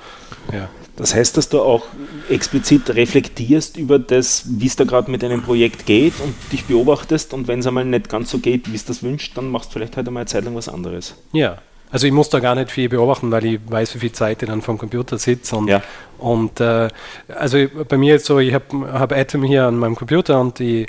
[0.52, 0.68] ja.
[0.96, 1.84] Das heißt, dass du auch
[2.28, 7.34] explizit reflektierst über das, wie es da gerade mit einem Projekt geht und dich beobachtest
[7.34, 9.74] und wenn es einmal nicht ganz so geht, wie es das wünscht, dann machst du
[9.74, 11.14] vielleicht halt einmal eine Zeit lang was anderes.
[11.32, 11.58] Ja,
[11.92, 14.48] also ich muss da gar nicht viel beobachten, weil ich weiß, wie viel Zeit ich
[14.48, 15.54] dann vom Computer sitze.
[15.56, 15.82] Und, ja.
[16.18, 16.88] und äh,
[17.28, 20.82] also bei mir ist so, ich habe hab Atom hier an meinem Computer und die,
[20.82, 20.86] äh,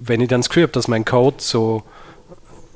[0.00, 1.82] wenn ich dann habe, dass mein Code so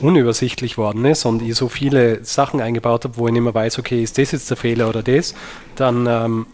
[0.01, 3.79] unübersichtlich worden ist und ich so viele Sachen eingebaut habe, wo ich nicht mehr weiß,
[3.79, 5.35] okay, ist das jetzt der Fehler oder das,
[5.77, 6.47] dann, ähm,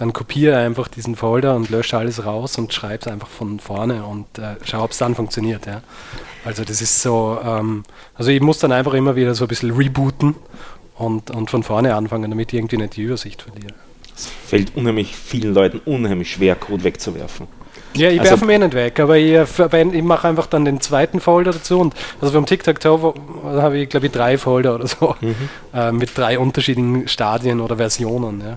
[0.00, 4.02] dann kopiere einfach diesen Folder und lösche alles raus und schreibe es einfach von vorne
[4.06, 5.66] und äh, schaue, ob es dann funktioniert.
[5.66, 5.82] Ja.
[6.42, 7.82] Also das ist so, ähm,
[8.14, 10.36] also ich muss dann einfach immer wieder so ein bisschen rebooten
[10.96, 13.74] und, und von vorne anfangen, damit ich irgendwie nicht die Übersicht verliere.
[14.16, 17.46] Es fällt unheimlich vielen Leuten unheimlich schwer, Code wegzuwerfen.
[17.94, 20.80] Ja, ich also, werfe ihn eh nicht weg, aber ich, ich mache einfach dann den
[20.80, 23.12] zweiten Folder dazu und also vom Tic-Tac-Toe
[23.44, 25.34] habe ich glaube ich drei Folder oder so mhm.
[25.74, 28.40] äh, mit drei unterschiedlichen Stadien oder Versionen.
[28.40, 28.56] Ja.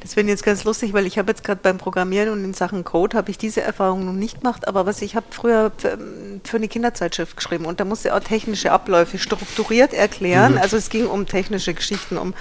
[0.00, 2.54] Das finde ich jetzt ganz lustig, weil ich habe jetzt gerade beim Programmieren und in
[2.54, 5.98] Sachen Code habe ich diese Erfahrung noch nicht gemacht, aber was ich habe früher für,
[6.56, 10.52] eine Kinderzeitschrift geschrieben und da musste auch technische Abläufe strukturiert erklären.
[10.52, 10.58] Mhm.
[10.58, 12.34] Also es ging um technische Geschichten, um,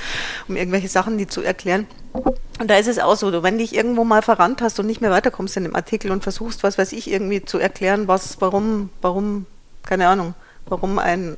[0.48, 1.88] um irgendwelche Sachen, die zu erklären.
[2.14, 5.12] Und da ist es auch so, wenn dich irgendwo mal verrannt hast und nicht mehr
[5.12, 9.46] weiterkommst in dem Artikel und versuchst, was weiß ich, irgendwie zu erklären, was, warum, warum,
[9.84, 10.34] keine Ahnung,
[10.68, 11.38] warum ein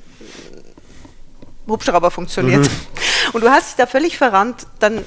[1.67, 2.65] Hubschrauber funktioniert.
[2.65, 2.97] Mhm.
[3.33, 5.01] Und du hast dich da völlig verrannt, dann äh,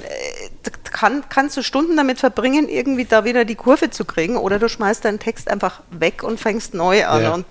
[0.91, 4.69] kann, kannst du Stunden damit verbringen, irgendwie da wieder die Kurve zu kriegen, oder du
[4.69, 7.23] schmeißt deinen Text einfach weg und fängst neu an.
[7.23, 7.33] Ja.
[7.33, 7.45] Und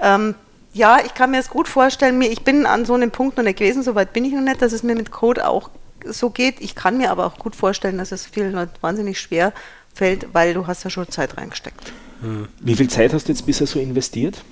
[0.00, 0.34] ähm,
[0.72, 2.20] ja, ich kann mir das gut vorstellen.
[2.22, 4.72] Ich bin an so einem Punkt noch nicht gewesen, soweit bin ich noch nicht, dass
[4.72, 5.70] es mir mit Code auch
[6.04, 6.60] so geht.
[6.60, 9.52] Ich kann mir aber auch gut vorstellen, dass es vielen Leuten wahnsinnig schwer
[9.94, 11.92] fällt, weil du hast ja schon Zeit reingesteckt.
[12.20, 12.48] Hm.
[12.60, 14.42] Wie viel Zeit hast du jetzt bisher so investiert?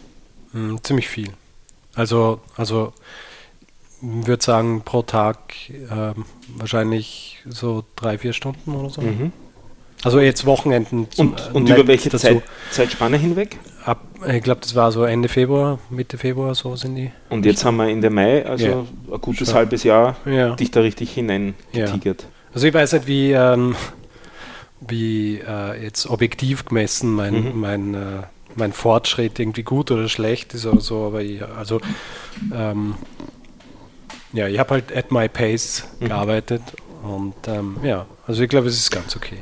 [0.52, 1.32] Hm, ziemlich viel.
[1.94, 2.92] Also, also
[4.02, 6.14] würde sagen, pro Tag äh,
[6.56, 9.00] wahrscheinlich so drei, vier Stunden oder so.
[9.00, 9.32] Mhm.
[10.02, 11.06] Also jetzt Wochenenden.
[11.16, 13.58] Und, äh, und über welche Zeit, Zeitspanne hinweg?
[13.84, 17.12] Ab, ich glaube, das war so Ende Februar, Mitte Februar, so sind die.
[17.30, 18.84] Und jetzt haben wir Ende Mai, also ja.
[19.12, 19.56] ein gutes Schon.
[19.56, 20.56] halbes Jahr, ja.
[20.56, 22.22] dich da richtig hinein getigert.
[22.22, 22.28] Ja.
[22.54, 23.76] Also ich weiß nicht, wie, ähm,
[24.80, 27.60] wie äh, jetzt objektiv gemessen mein, mhm.
[27.60, 27.98] mein, äh,
[28.56, 31.80] mein Fortschritt irgendwie gut oder schlecht ist oder so, aber ich, also
[32.52, 32.96] ähm,
[34.32, 36.08] ja, ich habe halt at my pace mhm.
[36.08, 36.62] gearbeitet
[37.02, 39.38] und ähm, ja, also ich glaube, es ist ganz okay.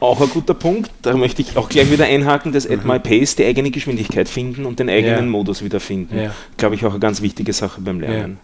[0.00, 2.74] Auch ein guter Punkt, da möchte ich auch gleich wieder einhaken, dass mhm.
[2.74, 5.30] at my pace die eigene Geschwindigkeit finden und den eigenen ja.
[5.30, 6.18] Modus wiederfinden.
[6.18, 6.34] Ja.
[6.56, 8.38] Glaube ich auch eine ganz wichtige Sache beim Lernen.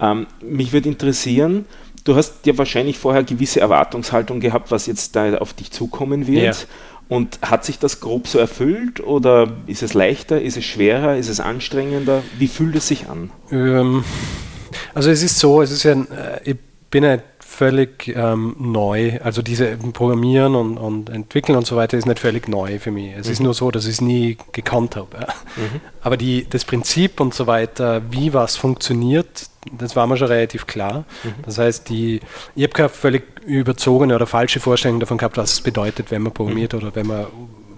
[0.00, 0.12] Ja.
[0.12, 1.66] Ähm, mich würde interessieren,
[2.04, 6.66] du hast ja wahrscheinlich vorher gewisse Erwartungshaltung gehabt, was jetzt da auf dich zukommen wird.
[7.10, 11.30] Und hat sich das grob so erfüllt oder ist es leichter, ist es schwerer, ist
[11.30, 12.22] es anstrengender?
[12.36, 13.30] Wie fühlt es sich an?
[13.50, 14.04] Ähm,
[14.94, 16.56] also es ist so, es ist ja, äh, ich
[16.90, 17.18] bin ja
[17.58, 19.18] völlig ähm, neu.
[19.24, 23.14] Also diese Programmieren und, und, Entwickeln und so weiter ist nicht völlig neu für mich.
[23.16, 23.32] Es mhm.
[23.32, 25.16] ist nur so, dass ich es nie gekannt habe.
[25.16, 25.26] Ja.
[25.56, 25.80] Mhm.
[26.02, 30.66] Aber die, das Prinzip und so weiter, wie was funktioniert, das war mir schon relativ
[30.66, 31.04] klar.
[31.24, 31.34] Mhm.
[31.44, 32.20] Das heißt, die,
[32.54, 36.32] ich habe keine völlig überzogene oder falsche Vorstellung davon gehabt, was es bedeutet, wenn man
[36.32, 36.78] programmiert mhm.
[36.78, 37.26] oder wenn man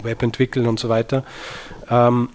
[0.03, 1.23] Web entwickelt und so weiter.
[1.89, 2.29] Ähm,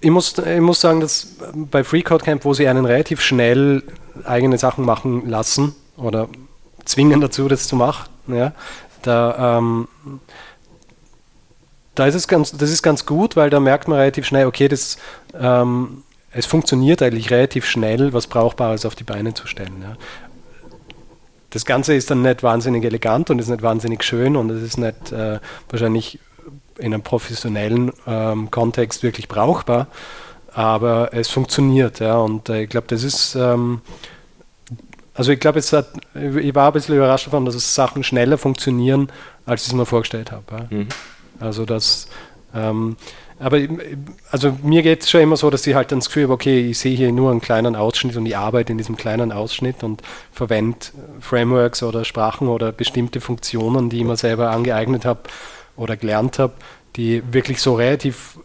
[0.00, 3.82] ich muss, ich muss sagen, dass bei FreeCodeCamp, wo sie einen relativ schnell
[4.24, 6.28] eigene Sachen machen lassen oder
[6.84, 8.52] zwingen dazu, das zu machen, ja,
[9.02, 9.88] da, ähm,
[11.94, 14.68] da ist es ganz, das ist ganz gut, weil da merkt man relativ schnell, okay,
[14.68, 14.98] das,
[15.38, 19.82] ähm, es funktioniert eigentlich relativ schnell, was Brauchbares auf die Beine zu stellen.
[19.82, 19.96] Ja.
[21.50, 24.76] Das Ganze ist dann nicht wahnsinnig elegant und ist nicht wahnsinnig schön und es ist
[24.76, 25.40] nicht äh,
[25.70, 26.18] wahrscheinlich
[26.78, 29.88] in einem professionellen ähm, Kontext wirklich brauchbar,
[30.52, 32.00] aber es funktioniert.
[32.00, 33.80] Ja, und äh, ich glaube, das ist, ähm,
[35.14, 39.10] also ich glaube, ich war ein bisschen überrascht davon, dass es Sachen schneller funktionieren,
[39.46, 40.44] als ich es mir vorgestellt habe.
[40.50, 40.66] Ja.
[40.70, 40.88] Mhm.
[41.40, 42.08] Also das,
[42.54, 42.96] ähm,
[43.40, 43.60] aber
[44.30, 46.70] also mir geht es schon immer so, dass ich halt dann das Gefühl habe, okay,
[46.70, 50.02] ich sehe hier nur einen kleinen Ausschnitt und ich arbeite in diesem kleinen Ausschnitt und
[50.32, 50.78] verwende
[51.20, 55.20] Frameworks oder Sprachen oder bestimmte Funktionen, die ich mir selber angeeignet habe,
[55.78, 56.54] oder gelernt habe,
[56.96, 58.38] die wirklich so relativ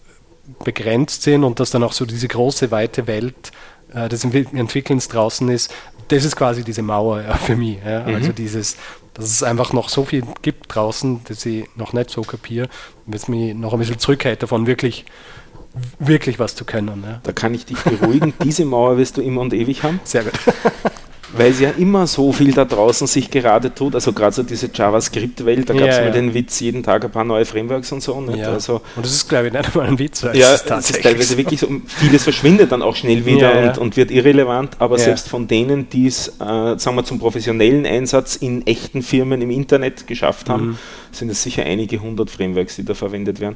[0.63, 3.52] begrenzt sind und dass dann auch so diese große, weite Welt
[3.93, 5.74] äh, des Entwickelns draußen ist,
[6.10, 7.78] das ist quasi diese Mauer ja, für mich.
[7.86, 8.02] Ja.
[8.02, 8.15] Mhm.
[8.15, 8.78] Also dieses,
[9.13, 12.67] dass es einfach noch so viel gibt draußen, dass ich noch nicht so kapiere,
[13.06, 15.06] was mich noch ein bisschen zurückhält davon, wirklich
[15.98, 17.04] wirklich was zu können.
[17.04, 17.19] Ja.
[17.24, 20.00] Da kann ich dich beruhigen, diese Mauer wirst du immer und ewig haben.
[20.04, 20.34] Sehr gut.
[21.36, 23.96] weil es ja immer so viel da draußen sich gerade tut.
[23.96, 26.13] Also gerade so diese JavaScript-Welt, da gab es Ja, mal ja.
[26.13, 28.19] den Witz, jeden Tag ein paar neue Frameworks und so.
[28.22, 28.38] Nicht?
[28.39, 28.52] Ja.
[28.52, 30.22] Also, und das ist, glaube ich, nicht mal ein Witz.
[30.22, 33.69] ja, es es ist teilweise wirklich so, vieles verschwindet dann auch schnell wieder Ja.
[33.69, 37.86] Und, und wird irrelevant, aber selbst von denen, die es, äh, sagen wir, zum professionellen
[37.86, 40.78] Einsatz in echten Firmen im Internet geschafft haben, Mhm.
[41.12, 43.56] sind es sicher einige hundert Frameworks, die da verwendet werden.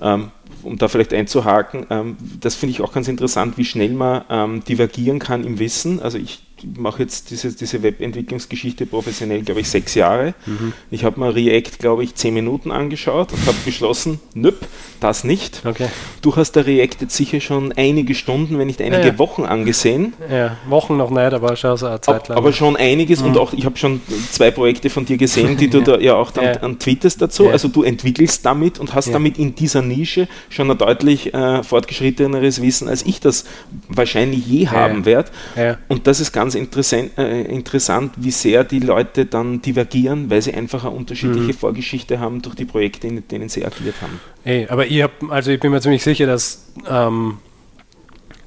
[0.00, 0.30] Ähm,
[0.64, 4.64] um da vielleicht einzuhaken, ähm, das finde ich auch ganz interessant, wie schnell man ähm,
[4.64, 6.00] divergieren kann im Wissen.
[6.02, 6.40] Also ich
[6.76, 10.34] mache jetzt diese, diese Webentwicklungsgeschichte professionell, glaube ich, sechs Jahre.
[10.46, 10.72] Mhm.
[10.90, 14.66] Ich habe mir React, glaube ich, zehn Minuten angeschaut und habe beschlossen, nöp,
[15.00, 15.62] das nicht.
[15.64, 15.88] Okay.
[16.20, 19.18] Du hast der React jetzt sicher schon einige Stunden, wenn nicht einige Ja, ja.
[19.18, 20.12] Wochen angesehen.
[20.30, 22.38] Ja, Wochen noch nicht, aber schon so eine Zeit lang.
[22.38, 23.38] Aber schon einiges und Mhm.
[23.38, 26.44] auch ich habe schon zwei Projekte von dir gesehen, die du da ja auch dann
[26.44, 26.52] Ja.
[26.60, 27.44] an tweetest dazu.
[27.46, 27.50] Ja.
[27.52, 29.14] Also du entwickelst damit und hast Ja.
[29.14, 33.44] damit in dieser Nische schon ein deutlich äh, fortgeschritteneres Wissen, als ich das
[33.88, 35.30] wahrscheinlich je haben werde.
[35.56, 35.78] ja.
[35.88, 40.54] Und das ist ganz interessant, äh, interessant, wie sehr die Leute dann divergieren, weil sie
[40.54, 41.56] einfach eine unterschiedliche Mhm.
[41.56, 44.20] Vorgeschichte haben durch die Projekte, in denen sie agiert haben.
[44.44, 47.38] Ey, aber ich hab, also ich bin mir ziemlich sicher, dass, ähm,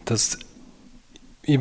[0.05, 0.37] dass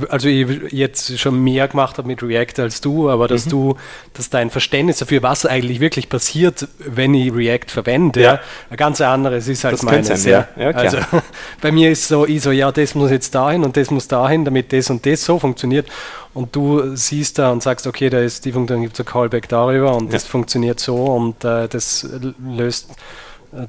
[0.08, 3.28] also ich jetzt schon mehr gemacht habe mit React als du, aber Mhm.
[3.28, 3.76] dass du,
[4.14, 8.40] dass dein Verständnis dafür, was eigentlich wirklich passiert, wenn ich React verwende, Ja.
[8.70, 10.22] ein ganz anderes ist als Das könnte meines.
[10.22, 10.48] sein, ja.
[10.56, 10.98] Ja, also
[11.60, 14.44] bei mir ist so, ich so, ja, das muss jetzt dahin und das muss dahin,
[14.44, 15.86] damit das und das so funktioniert.
[16.32, 19.48] Und du siehst da und sagst, okay, da ist die Funktion, gibt es ein Callback
[19.48, 22.08] darüber und das funktioniert so und äh, das
[22.44, 22.88] löst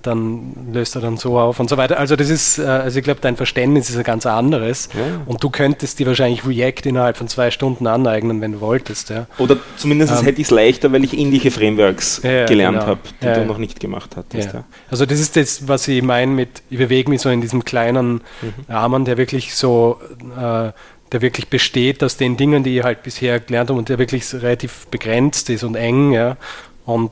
[0.01, 1.99] dann löst er dann so auf und so weiter.
[1.99, 5.21] Also das ist, äh, also ich glaube, dein Verständnis ist ein ganz anderes Ja.
[5.25, 9.09] und du könntest dir wahrscheinlich React innerhalb von zwei Stunden aneignen, wenn du wolltest.
[9.09, 9.27] Ja.
[9.37, 12.87] Oder zumindest Ähm, hätte ich es leichter, weil ich ähnliche Frameworks Ja, gelernt genau.
[12.87, 14.49] habe, die du noch nicht gemacht hattest.
[14.89, 18.21] Also das ist das, was ich meine mit, ich bewege mich so in diesem kleinen
[18.69, 19.99] Rahmen, der wirklich so,
[20.37, 20.71] äh,
[21.11, 24.33] der wirklich besteht aus den Dingen, die ich halt bisher gelernt habe und der wirklich
[24.33, 26.37] relativ begrenzt ist und eng, ja.
[26.85, 27.11] Und,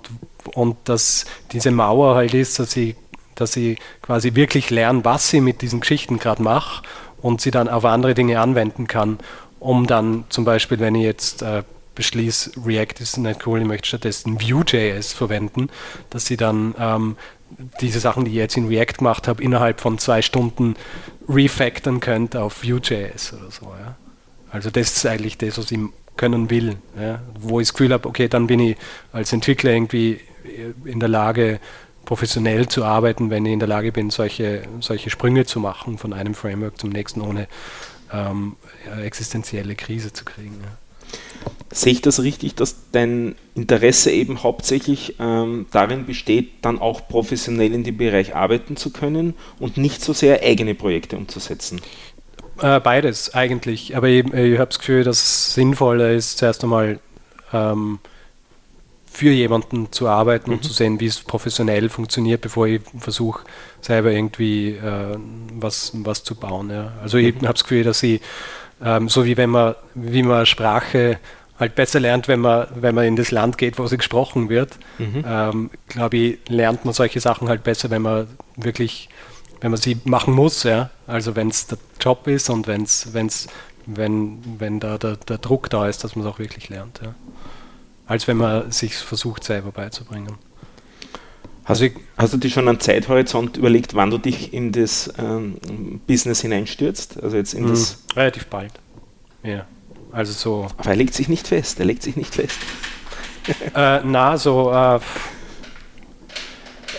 [0.54, 2.96] und dass diese Mauer halt ist, dass ich,
[3.36, 6.84] dass ich quasi wirklich lerne, was ich mit diesen Geschichten gerade mache
[7.22, 9.20] und sie dann auf andere Dinge anwenden kann,
[9.60, 11.64] um dann zum Beispiel, wenn ich jetzt äh,
[11.96, 15.70] beschließe, React ist nicht cool, ich möchte stattdessen Vue.js verwenden,
[16.10, 17.16] dass sie dann ähm,
[17.82, 20.76] diese Sachen, die ich jetzt in React gemacht habe, innerhalb von zwei Stunden
[21.30, 23.66] refactoren könnt auf Vue.js oder so.
[23.66, 23.96] Ja.
[24.52, 25.80] Also das ist eigentlich das, was ich
[26.18, 26.78] können will.
[27.00, 27.22] Ja.
[27.40, 28.78] Wo ich das Gefühl habe, okay, dann bin ich
[29.12, 30.20] als Entwickler irgendwie
[30.86, 31.60] in der Lage,
[32.06, 36.14] professionell zu arbeiten, wenn ich in der Lage bin, solche, solche Sprünge zu machen von
[36.14, 37.48] einem Framework zum nächsten, ohne
[38.12, 38.56] ähm,
[39.02, 40.60] existenzielle Krise zu kriegen.
[40.62, 40.78] Ja.
[41.72, 47.74] Sehe ich das richtig, dass dein Interesse eben hauptsächlich ähm, darin besteht, dann auch professionell
[47.74, 51.82] in dem Bereich arbeiten zu können und nicht so sehr eigene Projekte umzusetzen?
[52.62, 57.00] Äh, beides eigentlich, aber ich, ich habe das Gefühl, dass es sinnvoller ist, zuerst einmal
[57.52, 58.00] ähm,
[59.14, 63.46] für jemanden zu arbeiten und zu sehen, wie es professionell funktioniert, bevor ich versuche,
[63.80, 65.18] selber irgendwie äh,
[65.54, 66.72] was, was zu bauen.
[66.72, 66.94] Ja.
[67.02, 68.22] Also ich habe das Gefühl, dass ich,
[68.84, 71.20] ähm, so wie wenn man, wie man Sprache
[71.60, 74.80] halt besser lernt, wenn man, wenn man in das Land geht, wo sie gesprochen wird,
[75.26, 79.10] ähm, glaube ich, lernt man solche Sachen halt besser, wenn man wirklich
[79.64, 80.90] wenn man sie machen muss, ja.
[81.08, 83.48] Also wenn es der Job ist und wenn's, wenn's,
[83.86, 87.16] wenn, wenn da der, der Druck da ist, dass man es auch wirklich lernt, ja.
[88.06, 90.34] Als wenn man sich versucht, selber beizubringen.
[91.66, 95.56] Hast, ich- hast du dir schon einen Zeithorizont überlegt, wann du dich in das ähm,
[96.06, 97.22] Business hineinstürzt?
[97.24, 98.00] Also jetzt in das.
[98.14, 98.20] Mhm.
[98.20, 98.74] Relativ bald.
[99.44, 99.66] Ja.
[100.12, 102.60] Also so, Aber er legt sich nicht fest, er legt sich nicht fest.
[103.76, 105.00] äh, na, so, äh,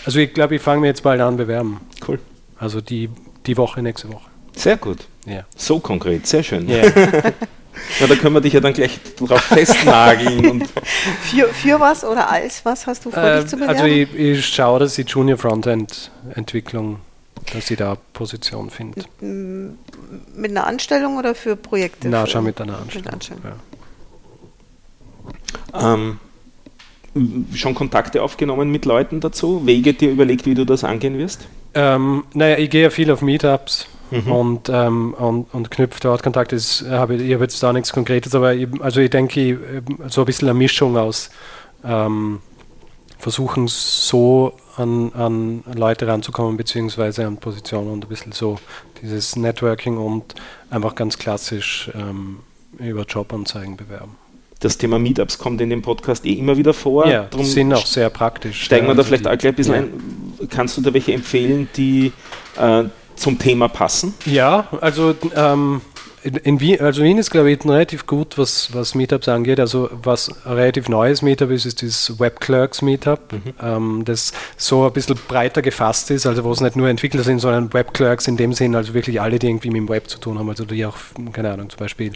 [0.05, 1.79] also ich glaube, ich fange mir jetzt bald an bewerben.
[2.07, 2.19] Cool.
[2.57, 3.09] Also die,
[3.45, 4.29] die Woche, nächste Woche.
[4.55, 5.05] Sehr gut.
[5.25, 5.45] Ja.
[5.55, 6.67] So konkret, sehr schön.
[6.69, 6.83] Ja.
[7.99, 10.45] Ja, da können wir dich ja dann gleich drauf festnageln.
[10.49, 10.63] und
[11.21, 13.73] Für, für was oder als was hast du vor, Äh, dich zu bewerben?
[13.73, 16.99] also ich, ich schaue, dass ich Junior Frontend Entwicklung,
[17.53, 19.03] dass ich da Position finde.
[19.21, 22.09] mit einer Anstellung oder für Projekte?
[22.09, 23.05] Na, schon mit einer Anstellung.
[23.05, 23.41] Mit Anstellung.
[25.73, 25.93] Ja.
[25.93, 26.19] ähm,
[27.53, 29.65] schon Kontakte aufgenommen mit Leuten dazu?
[29.65, 31.47] Wege dir überlegt, wie du das angehen wirst?
[31.73, 33.87] Ähm, naja, ich gehe ja viel auf Meetups
[34.23, 34.31] Mhm.
[34.31, 36.51] und, ähm, und, und knüpfe dort Kontakt.
[36.51, 40.21] Das habe ich ich habe jetzt da nichts Konkretes, aber ich, also ich denke, so
[40.21, 41.29] ein bisschen eine Mischung aus
[41.83, 42.39] ähm,
[43.17, 48.59] versuchen, so an, an Leute ranzukommen, beziehungsweise an Positionen und ein bisschen so
[49.01, 50.35] dieses Networking und
[50.69, 52.39] einfach ganz klassisch ähm,
[52.77, 54.17] über Jobanzeigen bewerben.
[54.59, 57.07] Das Thema Meetups kommt in dem Podcast eh immer wieder vor.
[57.07, 58.63] ja, Drum sind auch sehr praktisch.
[58.63, 59.81] Steigen wir Ja, da also vielleicht auch gleich ein bisschen ja.
[59.81, 60.49] ein.
[60.49, 62.11] Kannst du da welche empfehlen, die
[62.57, 62.83] äh,
[63.15, 64.13] zum Thema passen?
[64.25, 65.81] Ja, also ähm,
[66.43, 69.59] in, Wien, also Wien ist, glaube ich, relativ gut, was, was Meetups angeht.
[69.59, 73.53] Also was ein relativ neues Meetup ist, ist das Webclerks Meetup, mhm.
[73.61, 77.39] ähm, das so ein bisschen breiter gefasst ist, also wo es nicht nur Entwickler sind,
[77.39, 80.39] sondern Webclerks in dem Sinn, also wirklich alle, die irgendwie mit dem Web zu tun
[80.39, 80.97] haben, also die auch,
[81.31, 82.11] keine Ahnung, zum Beispiel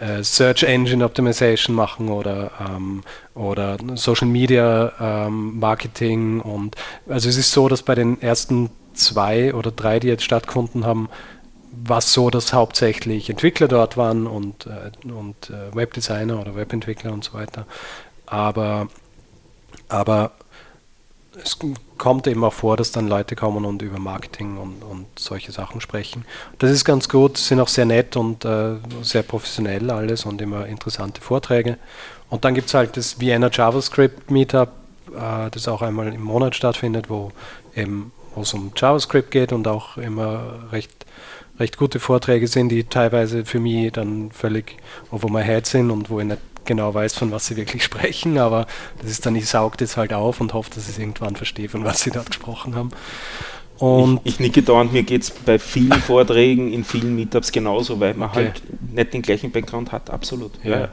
[0.00, 3.02] äh, Search Engine Optimization machen oder, ähm,
[3.34, 6.74] oder Social Media ähm, Marketing und
[7.06, 11.08] also es ist so, dass bei den ersten zwei oder drei, die jetzt stattgefunden haben,
[11.72, 17.24] was so, dass hauptsächlich Entwickler dort waren und, äh, und äh, Webdesigner oder Webentwickler und
[17.24, 17.66] so weiter.
[18.26, 18.88] Aber,
[19.88, 20.32] aber
[21.42, 21.58] es
[21.96, 25.80] kommt eben auch vor, dass dann Leute kommen und über Marketing und, und solche Sachen
[25.80, 26.24] sprechen.
[26.58, 30.66] Das ist ganz gut, sind auch sehr nett und äh, sehr professionell alles und immer
[30.66, 31.78] interessante Vorträge.
[32.28, 34.70] Und dann gibt es halt das Vienna JavaScript Meetup,
[35.16, 37.32] äh, das auch einmal im Monat stattfindet, wo
[37.74, 41.06] eben wo es um JavaScript geht und auch immer recht
[41.58, 44.76] recht gute Vorträge sind, die teilweise für mich dann völlig
[45.10, 48.38] over my head sind und wo ich nicht genau weiß, von was sie wirklich sprechen,
[48.38, 48.66] aber
[49.00, 51.68] das ist dann, ich saug das halt auf und hoffe, dass ich es irgendwann verstehe,
[51.68, 52.90] von was sie dort gesprochen haben.
[53.78, 57.98] Und ich, ich nicke dauernd, mir geht es bei vielen Vorträgen in vielen Meetups genauso,
[57.98, 58.44] weil man okay.
[58.46, 60.52] halt nicht den gleichen Background hat, absolut.
[60.62, 60.70] Ja.
[60.70, 60.88] ja.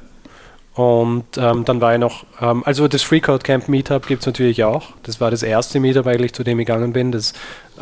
[0.79, 4.63] Und ähm, dann war ich noch, ähm, also das Freecode Camp Meetup gibt es natürlich
[4.63, 4.93] auch.
[5.03, 7.33] Das war das erste Meetup eigentlich, zu dem ich gegangen bin, das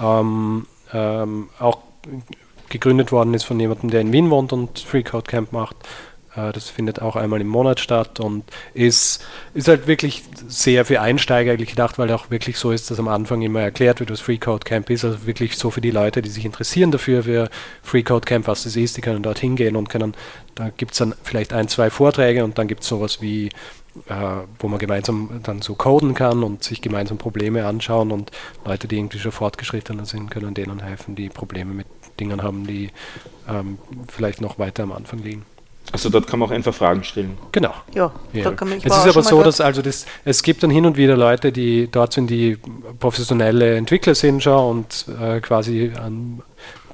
[0.01, 1.77] ähm, ähm auch
[2.69, 5.75] gegründet worden ist von jemandem, der in Wien wohnt und Free Code Camp macht.
[6.37, 11.01] Äh, das findet auch einmal im Monat statt und ist, ist halt wirklich sehr für
[11.01, 14.21] Einsteiger eigentlich gedacht, weil auch wirklich so ist, dass am Anfang immer erklärt wird, was
[14.21, 15.03] Free Code Camp ist.
[15.03, 17.49] Also wirklich so für die Leute, die sich interessieren dafür, für
[17.81, 20.13] Free Code Camp, was das ist, die können dort hingehen und können,
[20.55, 23.49] da gibt es dann vielleicht ein, zwei Vorträge und dann gibt es sowas wie
[24.09, 28.31] äh, wo man gemeinsam dann so coden kann und sich gemeinsam Probleme anschauen und
[28.63, 31.87] Leute, die irgendwie schon fortgeschrittener sind, können denen helfen, die Probleme mit
[32.19, 32.91] Dingen haben, die
[33.49, 35.45] ähm, vielleicht noch weiter am Anfang liegen.
[35.91, 37.37] Also dort kann man auch einfach Fragen stellen.
[37.51, 37.73] Genau.
[37.93, 38.43] Ja, ja.
[38.43, 40.97] Da kann man, es ist aber so, dass also das, es gibt dann hin und
[40.97, 42.57] wieder Leute, die dort sind, die
[42.99, 46.41] professionelle Entwickler sind schon und äh, quasi einen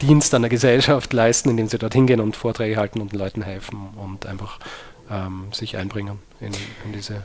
[0.01, 3.41] Dienst an der Gesellschaft leisten, indem sie dort hingehen und Vorträge halten und den Leuten
[3.41, 4.59] helfen und einfach
[5.09, 6.53] ähm, sich einbringen in,
[6.85, 7.23] in diese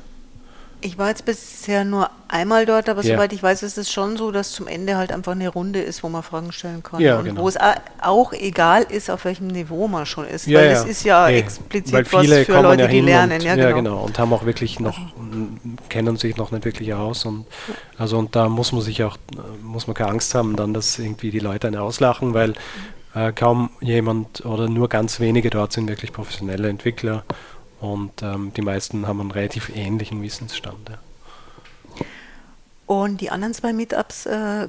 [0.81, 3.15] ich war jetzt bisher nur einmal dort, aber ja.
[3.15, 6.05] soweit ich weiß, ist es schon so, dass zum Ende halt einfach eine Runde ist,
[6.05, 7.01] wo man Fragen stellen kann.
[7.01, 7.43] Ja, und genau.
[7.43, 7.57] wo es
[8.01, 10.47] auch egal ist, auf welchem Niveau man schon ist.
[10.47, 11.39] Ja, weil es ist ja nee.
[11.39, 13.41] explizit weil viele was für Leute, die lernen.
[13.41, 13.75] Und, ja, genau.
[13.75, 14.05] genau.
[14.05, 14.99] Und haben auch wirklich noch,
[15.89, 17.25] kennen sich noch nicht wirklich aus.
[17.25, 17.47] Und,
[17.99, 19.17] also, und da muss man sich auch,
[19.63, 22.55] muss man keine Angst haben, dann, dass irgendwie die Leute eine auslachen, weil
[23.15, 27.25] äh, kaum jemand oder nur ganz wenige dort sind wirklich professionelle Entwickler.
[27.81, 30.89] Und ähm, die meisten haben einen relativ ähnlichen Wissensstand.
[30.89, 30.99] Ja.
[32.87, 34.69] Und die anderen zwei Meetups, äh,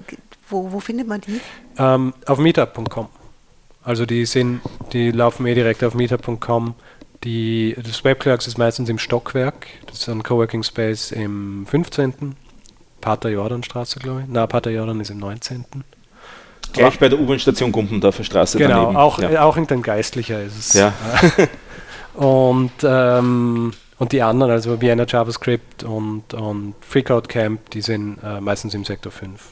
[0.49, 1.39] wo, wo, findet man die?
[1.77, 3.07] Ähm, auf meetup.com.
[3.83, 6.75] Also die sind, die laufen eh direkt auf meetup.com.
[7.23, 9.67] Die, das Webclerks ist meistens im Stockwerk.
[9.87, 12.35] Das ist ein Coworking Space im 15.
[13.01, 14.25] Pater Jordanstraße, glaube ich.
[14.29, 15.65] Na, Pater Jordan ist im 19.
[16.73, 18.97] Gleich Aber bei der U-Bahn-Station Gumpendorfer Straße genau, daneben.
[18.97, 19.41] Auch, ja.
[19.43, 20.73] auch irgendein Geistlicher ist es.
[20.73, 20.93] Ja.
[22.19, 28.41] Und, ähm, und die anderen, also Vienna JavaScript und, und Freecode Camp, die sind äh,
[28.41, 29.51] meistens im Sektor 5.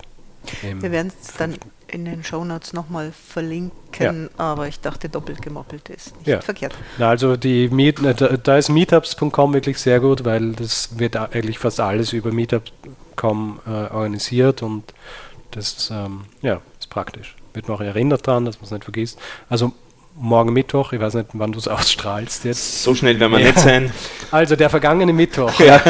[0.61, 1.55] Wir werden es dann
[1.87, 4.29] in den Shownotes nochmal verlinken, ja.
[4.35, 6.41] aber ich dachte, doppelt gemoppelt ist nicht ja.
[6.41, 6.75] verkehrt.
[6.97, 11.59] Na, also die Meet, da, da ist meetups.com wirklich sehr gut, weil das wird eigentlich
[11.59, 14.93] fast alles über meetups.com äh, organisiert und
[15.51, 17.37] das ähm, ja, ist praktisch.
[17.53, 19.19] Wird man auch erinnert daran, dass man es nicht vergisst.
[19.47, 19.71] Also
[20.19, 22.83] morgen Mittwoch, ich weiß nicht, wann du es ausstrahlst jetzt.
[22.83, 23.47] So schnell werden wir ja.
[23.47, 23.91] nicht sein.
[24.31, 25.81] Also der vergangene Mittwoch, ja.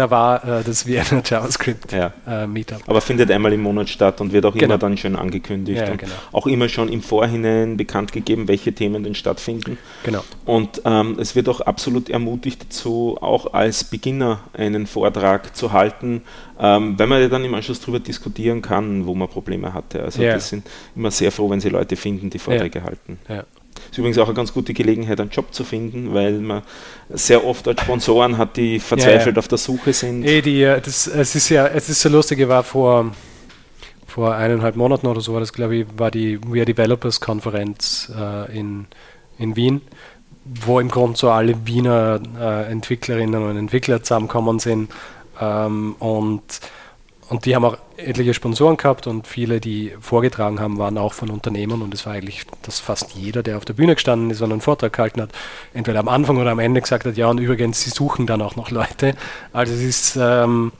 [0.00, 2.12] Da war äh, das Vienna JavaScript ja.
[2.26, 2.82] äh, Meetup.
[2.86, 4.64] Aber findet einmal im Monat statt und wird auch genau.
[4.64, 5.78] immer dann schön angekündigt.
[5.78, 6.12] Ja, genau.
[6.32, 9.76] Auch immer schon im Vorhinein bekannt gegeben, welche Themen denn stattfinden.
[10.02, 10.24] Genau.
[10.46, 16.22] Und ähm, es wird auch absolut ermutigt dazu, auch als Beginner einen Vortrag zu halten,
[16.58, 20.02] ähm, weil man ja dann im Anschluss darüber diskutieren kann, wo man Probleme hatte.
[20.02, 20.34] Also ja.
[20.34, 23.18] die sind immer sehr froh, wenn sie Leute finden, die Vorträge halten.
[23.28, 23.44] Ja.
[23.90, 26.62] Ist übrigens auch eine ganz gute Gelegenheit, einen Job zu finden, weil man
[27.08, 29.38] sehr oft als Sponsoren hat, die verzweifelt ja, ja.
[29.38, 30.24] auf der Suche sind.
[30.24, 33.12] Ey, die, äh, das, es ist ja, es ist so lustig, ich war vor,
[34.06, 38.12] vor eineinhalb Monaten oder so, war das glaube ich, war die We Are Developers Konferenz
[38.16, 38.86] äh, in,
[39.38, 39.80] in Wien,
[40.44, 44.90] wo im Grunde so alle Wiener äh, Entwicklerinnen und Entwickler zusammenkommen sind
[45.40, 46.42] ähm, und
[47.30, 51.30] und die haben auch etliche Sponsoren gehabt und viele, die vorgetragen haben, waren auch von
[51.30, 54.52] Unternehmen und es war eigentlich, dass fast jeder, der auf der Bühne gestanden ist und
[54.52, 55.30] einen Vortrag gehalten hat,
[55.74, 58.56] entweder am Anfang oder am Ende gesagt hat, ja und übrigens, sie suchen dann auch
[58.56, 59.14] noch Leute.
[59.52, 60.72] Also es ist, ähm,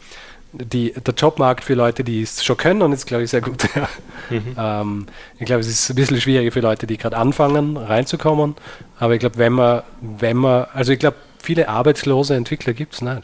[0.53, 3.65] die, der Jobmarkt für Leute, die es schon können, und ist, glaube ich, sehr gut.
[4.31, 4.57] mhm.
[4.59, 5.07] ähm,
[5.39, 8.57] ich glaube, es ist ein bisschen schwieriger für Leute, die gerade anfangen, reinzukommen.
[8.99, 13.03] Aber ich glaube, wenn man, wenn man, also ich glaube, viele arbeitslose Entwickler gibt es
[13.03, 13.23] nicht.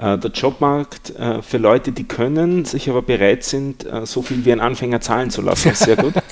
[0.00, 4.44] Äh, der Jobmarkt äh, für Leute, die können, sich aber bereit sind, äh, so viel
[4.46, 6.14] wie ein Anfänger zahlen zu lassen, sehr gut.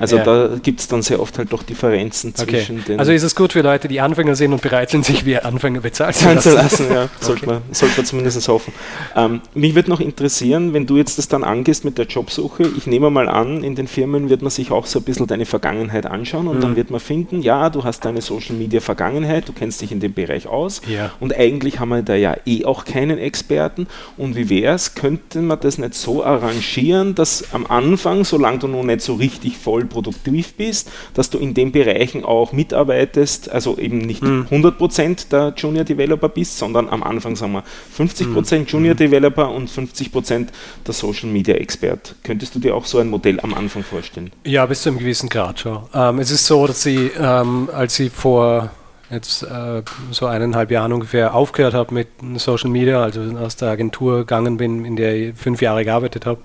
[0.00, 0.24] Also ja.
[0.24, 2.84] da gibt es dann sehr oft halt doch Differenzen zwischen okay.
[2.88, 3.00] den.
[3.00, 5.80] Also ist es gut für Leute, die Anfänger sind und bereit sind, sich wie Anfänger
[5.80, 6.54] bezahlen zu lassen.
[6.54, 7.10] lassen ja, okay.
[7.20, 8.72] sollte, man, sollte man zumindest hoffen.
[9.16, 12.86] Ähm, mich würde noch interessieren, wenn du jetzt das dann angehst mit der Jobsuche, ich
[12.86, 16.06] nehme mal an, in den Firmen wird man sich auch so ein bisschen deine Vergangenheit
[16.06, 16.60] anschauen und mhm.
[16.60, 20.00] dann wird man finden, ja, du hast deine Social Media Vergangenheit, du kennst dich in
[20.00, 21.10] dem Bereich aus ja.
[21.20, 23.86] und eigentlich haben wir da ja eh auch keinen Experten
[24.16, 28.68] und wie wäre es, könnte man das nicht so arrangieren, dass am Anfang, solange du
[28.68, 33.78] noch nicht so richtig voll produktiv bist, dass du in den Bereichen auch mitarbeitest, also
[33.78, 34.46] eben nicht mhm.
[34.50, 37.64] 100% der Junior Developer bist, sondern am Anfang sagen wir
[37.96, 38.66] 50% mhm.
[38.66, 40.48] Junior Developer und 50%
[40.86, 42.14] der Social Media Expert.
[42.22, 44.30] Könntest du dir auch so ein Modell am Anfang vorstellen?
[44.44, 45.78] Ja, bis zu einem gewissen Grad schon.
[45.94, 48.70] Ähm, es ist so, dass sie, ähm, als sie vor
[49.10, 54.18] jetzt äh, so eineinhalb Jahren ungefähr aufgehört habe mit Social Media, also aus der Agentur
[54.18, 56.40] gegangen bin, in der ich fünf Jahre gearbeitet habe,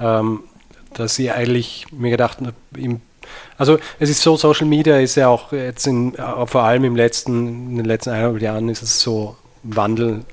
[0.00, 0.40] ähm,
[0.94, 2.54] dass ich eigentlich mir gedacht habe,
[3.58, 6.96] also es ist so, Social Media ist ja auch jetzt in, äh, vor allem im
[6.96, 10.24] letzten, in den letzten eineinhalb Jahren ist es so Wandel,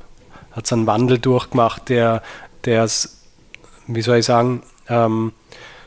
[0.52, 2.22] hat es einen Wandel durchgemacht, der,
[2.66, 3.22] es,
[3.88, 5.34] wie soll ich sagen, ähm,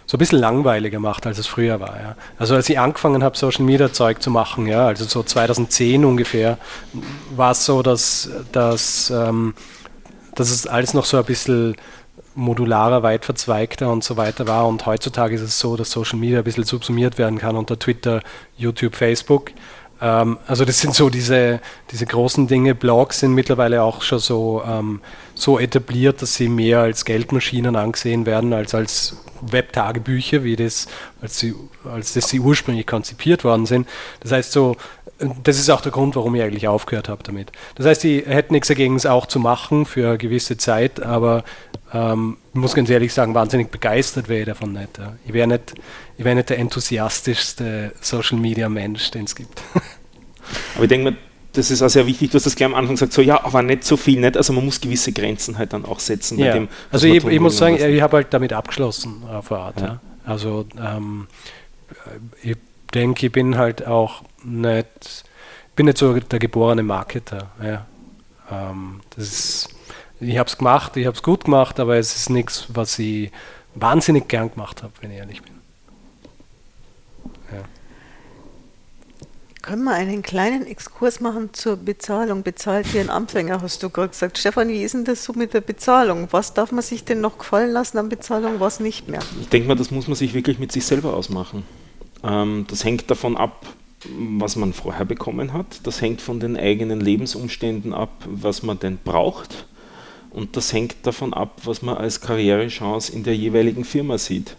[0.06, 1.96] so ein bisschen langweiliger macht, als es früher war.
[2.00, 2.16] Ja.
[2.36, 6.58] Also als ich angefangen habe, Social Media Zeug zu machen, ja, also so 2010 ungefähr,
[7.36, 9.54] war es so, dass, dass, ähm,
[10.34, 11.76] dass es alles noch so ein bisschen
[12.34, 14.66] modularer, weit verzweigter und so weiter war.
[14.66, 18.22] Und heutzutage ist es so, dass Social Media ein bisschen subsumiert werden kann unter Twitter,
[18.56, 19.52] YouTube, Facebook.
[20.00, 21.60] Ähm, also das sind so diese,
[21.90, 22.74] diese großen Dinge.
[22.74, 25.00] Blogs sind mittlerweile auch schon so, ähm,
[25.34, 30.86] so etabliert, dass sie mehr als Geldmaschinen angesehen werden, als als Webtagebücher, wie das,
[31.22, 31.54] als, sie,
[31.84, 33.88] als das sie ursprünglich konzipiert worden sind.
[34.20, 34.76] Das heißt so,
[35.42, 37.52] das ist auch der Grund, warum ich eigentlich aufgehört habe damit.
[37.74, 41.44] Das heißt, ich hätte nichts dagegen, es auch zu machen für eine gewisse Zeit, aber
[41.92, 44.98] ähm, ich muss ganz ehrlich sagen, wahnsinnig begeistert wäre ich davon nicht.
[44.98, 45.14] Ja.
[45.26, 45.74] Ich wäre nicht,
[46.16, 49.62] wär nicht der enthusiastischste Social Media Mensch, den es gibt.
[50.74, 51.16] Aber ich denke mir,
[51.52, 53.62] das ist auch sehr wichtig, du hast das gleich am Anfang gesagt, so ja, aber
[53.62, 54.36] nicht so viel, nicht.
[54.36, 56.38] Also man muss gewisse Grenzen halt dann auch setzen.
[56.38, 56.52] Ja.
[56.52, 59.80] Dem, also ich, ich muss sagen, ich habe halt damit abgeschlossen eine Art.
[59.80, 59.86] Ja.
[59.86, 60.00] Ja.
[60.24, 61.26] Also ähm,
[62.42, 62.56] ich
[62.94, 65.24] denke, ich bin halt auch nicht,
[65.76, 67.50] bin nicht so der geborene Marketer.
[67.62, 67.86] Ja.
[68.50, 69.68] Ähm, das ist
[70.20, 73.30] ich habe es gemacht, ich habe es gut gemacht, aber es ist nichts, was ich
[73.74, 75.54] wahnsinnig gern gemacht habe, wenn ich ehrlich bin.
[77.52, 77.62] Ja.
[79.62, 82.42] Können wir einen kleinen Exkurs machen zur Bezahlung?
[82.42, 84.38] Bezahlt wie ein Anfänger, hast du gerade gesagt.
[84.38, 86.28] Stefan, wie ist denn das so mit der Bezahlung?
[86.30, 89.20] Was darf man sich denn noch gefallen lassen an Bezahlung, was nicht mehr?
[89.40, 91.64] Ich denke mal, das muss man sich wirklich mit sich selber ausmachen.
[92.22, 93.64] Ähm, das hängt davon ab,
[94.38, 95.80] was man vorher bekommen hat.
[95.84, 99.66] Das hängt von den eigenen Lebensumständen ab, was man denn braucht.
[100.30, 104.56] Und das hängt davon ab, was man als Karrierechance in der jeweiligen Firma sieht.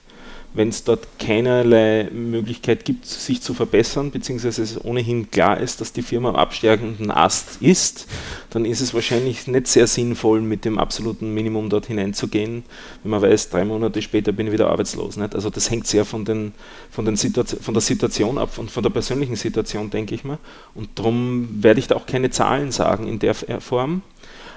[0.54, 5.94] Wenn es dort keinerlei Möglichkeit gibt, sich zu verbessern, beziehungsweise es ohnehin klar ist, dass
[5.94, 8.08] die Firma am absteigenden Ast ist,
[8.50, 12.64] dann ist es wahrscheinlich nicht sehr sinnvoll, mit dem absoluten Minimum dort hineinzugehen,
[13.04, 15.16] wenn man weiß, drei Monate später bin ich wieder arbeitslos.
[15.16, 15.36] Nicht?
[15.36, 16.54] Also das hängt sehr von, den,
[16.90, 20.38] von, den von der Situation ab und von der persönlichen Situation, denke ich mal.
[20.76, 24.02] Und darum werde ich da auch keine Zahlen sagen in der Form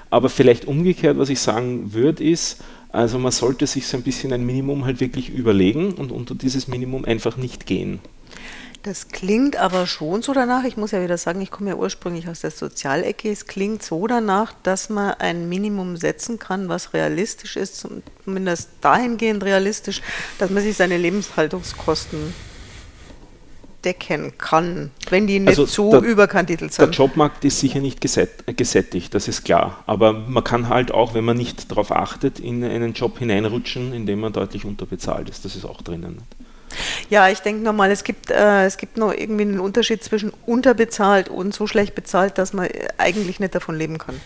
[0.09, 2.61] aber vielleicht umgekehrt, was ich sagen würde, ist,
[2.95, 6.67] also man sollte sich so ein bisschen ein Minimum halt wirklich überlegen und unter dieses
[6.67, 7.99] Minimum einfach nicht gehen.
[8.83, 12.29] Das klingt aber schon so danach, ich muss ja wieder sagen, ich komme ja ursprünglich
[12.29, 17.55] aus der Sozialecke, es klingt so danach, dass man ein Minimum setzen kann, was realistisch
[17.57, 17.83] ist,
[18.23, 20.03] zumindest dahingehend realistisch,
[20.37, 22.33] dass man sich seine Lebenshaltungskosten
[23.85, 26.85] decken kann, wenn die nicht also so der, überkandidelt sind.
[26.85, 29.83] Der Jobmarkt ist sicher nicht gesättigt, das ist klar.
[29.85, 34.05] Aber man kann halt auch, wenn man nicht darauf achtet, in einen Job hineinrutschen, in
[34.05, 35.45] dem man deutlich unterbezahlt ist.
[35.45, 36.19] Das ist auch drinnen.
[37.09, 41.29] Ja, ich denke nochmal, es gibt, äh, es gibt noch irgendwie einen Unterschied zwischen unterbezahlt
[41.29, 42.67] und so schlecht bezahlt, dass man
[42.97, 44.19] eigentlich nicht davon leben kann.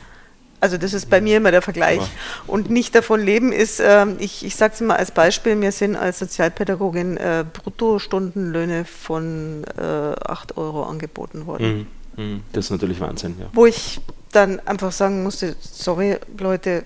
[0.62, 2.02] Also das ist bei mir immer der Vergleich.
[2.48, 5.96] Und nicht davon leben ist, äh, ich, ich sage es immer als Beispiel, mir sind
[5.96, 11.88] als Sozialpädagogin äh, Bruttostundenlöhne von äh, 8 Euro angeboten worden.
[12.16, 12.24] Mhm.
[12.24, 12.44] Mhm.
[12.52, 13.48] Das ist natürlich Wahnsinn, ja.
[13.54, 14.02] Wo ich
[14.32, 16.84] dann einfach sagen musste, sorry Leute,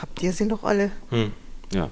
[0.00, 0.90] habt ihr sie noch alle?
[1.10, 1.32] Mhm.
[1.72, 1.88] Ja.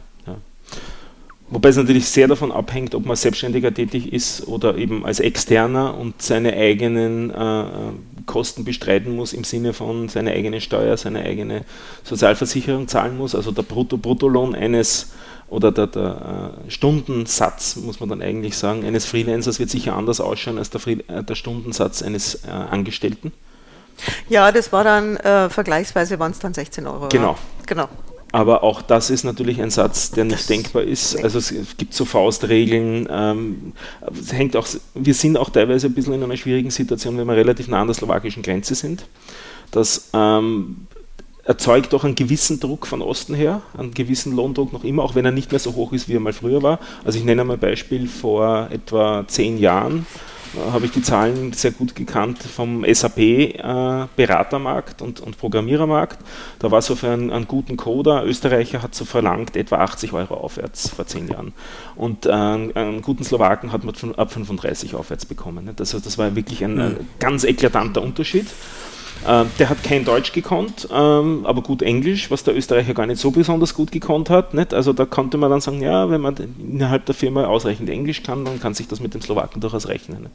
[1.52, 5.98] Wobei es natürlich sehr davon abhängt, ob man Selbstständiger tätig ist oder eben als Externer
[5.98, 7.64] und seine eigenen äh,
[8.24, 11.66] Kosten bestreiten muss im Sinne von seine eigene Steuer, seine eigene
[12.04, 13.34] Sozialversicherung zahlen muss.
[13.34, 15.12] Also der Brutto-Bruttolohn eines
[15.50, 20.22] oder der, der äh, Stundensatz, muss man dann eigentlich sagen, eines Freelancers wird sicher anders
[20.22, 23.30] ausschauen als der, äh, der Stundensatz eines äh, Angestellten.
[24.30, 27.10] Ja, das war dann äh, vergleichsweise waren es dann 16 Euro.
[27.10, 27.32] Genau.
[27.32, 27.38] Ja.
[27.66, 27.88] Genau.
[28.32, 31.22] Aber auch das ist natürlich ein Satz, der nicht das denkbar ist.
[31.22, 33.06] Also es gibt so Faustregeln.
[33.10, 33.72] Ähm,
[34.30, 37.68] hängt auch, wir sind auch teilweise ein bisschen in einer schwierigen Situation, wenn wir relativ
[37.68, 39.04] nah an der slowakischen Grenze sind.
[39.70, 40.86] Das ähm,
[41.44, 45.26] erzeugt auch einen gewissen Druck von Osten her, einen gewissen Lohndruck noch immer, auch wenn
[45.26, 46.78] er nicht mehr so hoch ist, wie er mal früher war.
[47.04, 50.06] Also ich nenne mal ein Beispiel vor etwa zehn Jahren
[50.72, 56.18] habe ich die Zahlen sehr gut gekannt vom SAP-Beratermarkt äh, und, und, Programmierermarkt.
[56.58, 60.34] Da war so für einen, einen, guten Coder, Österreicher hat so verlangt etwa 80 Euro
[60.34, 61.52] aufwärts vor zehn Jahren.
[61.96, 65.68] Und äh, einen guten Slowaken hat man ab 35 aufwärts bekommen.
[65.78, 68.46] Also das war wirklich ein, ein ganz eklatanter Unterschied.
[69.26, 73.20] Ähm, der hat kein Deutsch gekonnt, ähm, aber gut Englisch, was der Österreicher gar nicht
[73.20, 74.52] so besonders gut gekonnt hat.
[74.54, 74.74] Nicht?
[74.74, 78.44] Also da konnte man dann sagen, ja, wenn man innerhalb der Firma ausreichend Englisch kann,
[78.44, 80.22] dann kann sich das mit dem Slowaken durchaus rechnen.
[80.22, 80.34] Nicht?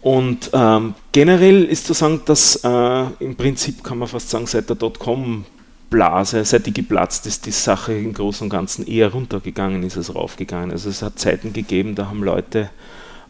[0.00, 4.68] Und ähm, generell ist zu sagen, dass äh, im Prinzip kann man fast sagen, seit
[4.68, 9.96] der Dotcom-Blase, seit die geplatzt ist, die Sache im Großen und Ganzen eher runtergegangen ist
[9.96, 10.70] als raufgegangen.
[10.70, 12.70] Also es hat Zeiten gegeben, da haben Leute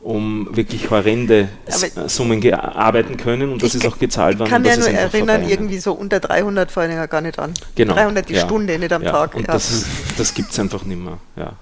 [0.00, 4.46] um wirklich horrende Aber äh, Summen arbeiten können und das ist auch gezahlt worden.
[4.48, 7.38] Ich kann mich ja nur erinnern, vorbei, irgendwie so unter 300 fallen ja gar nicht
[7.38, 7.52] an.
[7.74, 7.94] Genau.
[7.94, 8.40] 300 die ja.
[8.44, 9.10] Stunde, nicht am ja.
[9.10, 9.34] Tag.
[9.34, 9.84] Und das,
[10.16, 11.18] das gibt es einfach nicht mehr.
[11.36, 11.54] Ja.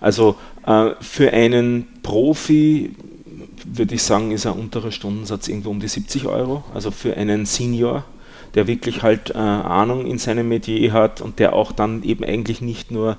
[0.00, 0.36] Also
[0.66, 2.94] äh, für einen Profi
[3.64, 6.64] würde ich sagen, ist ein unterer Stundensatz irgendwo um die 70 Euro.
[6.74, 8.04] Also für einen Senior,
[8.54, 12.60] der wirklich halt äh, Ahnung in seinem Metier hat und der auch dann eben eigentlich
[12.60, 13.16] nicht nur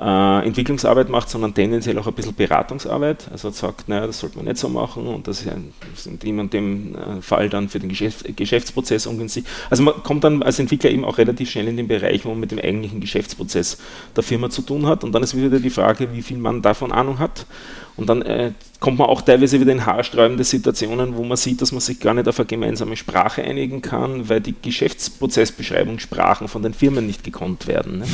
[0.00, 3.28] äh, Entwicklungsarbeit macht, sondern tendenziell auch ein bisschen Beratungsarbeit.
[3.30, 7.20] Also sagt, naja, das sollte man nicht so machen und das ist in dem äh,
[7.20, 9.44] Fall dann für den Geschäfts Geschäftsprozess ungünstig.
[9.68, 12.40] Also man kommt dann als Entwickler eben auch relativ schnell in den Bereich, wo man
[12.40, 13.78] mit dem eigentlichen Geschäftsprozess
[14.16, 15.04] der Firma zu tun hat.
[15.04, 17.44] Und dann ist wieder die Frage, wie viel man davon Ahnung hat.
[18.00, 21.70] Und dann äh, kommt man auch teilweise wieder in haarsträubende Situationen, wo man sieht, dass
[21.70, 26.72] man sich gar nicht auf eine gemeinsame Sprache einigen kann, weil die Geschäftsprozessbeschreibungssprachen von den
[26.72, 27.98] Firmen nicht gekonnt werden.
[27.98, 28.06] Ne?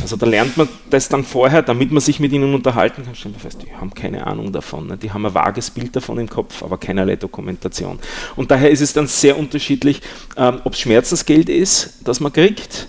[0.00, 3.16] Also da lernt man das dann vorher, damit man sich mit ihnen unterhalten kann.
[3.16, 4.86] Stellen wir fest, die haben keine Ahnung davon.
[4.86, 4.96] Ne?
[4.96, 7.98] Die haben ein vages Bild davon im Kopf, aber keinerlei Dokumentation.
[8.36, 10.00] Und daher ist es dann sehr unterschiedlich,
[10.36, 12.86] ähm, ob es Schmerzensgeld ist, das man kriegt,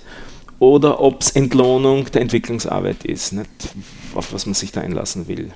[0.60, 3.50] oder ob es Entlohnung der Entwicklungsarbeit ist, nicht?
[4.14, 5.52] auf was man sich da einlassen will.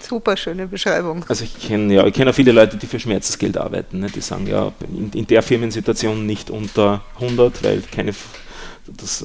[0.00, 1.24] Super schöne Beschreibung.
[1.28, 4.00] Also ich kenne ja, kenn auch viele Leute, die für Schmerzensgeld arbeiten.
[4.00, 4.08] Ne?
[4.08, 8.12] Die sagen ja, in, in, der Firmensituation nicht unter 100, weil keine,
[8.86, 9.24] das,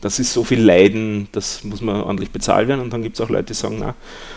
[0.00, 2.80] das ist so viel Leiden, das muss man ordentlich bezahlt werden.
[2.80, 3.94] Und dann gibt es auch Leute, die sagen, na,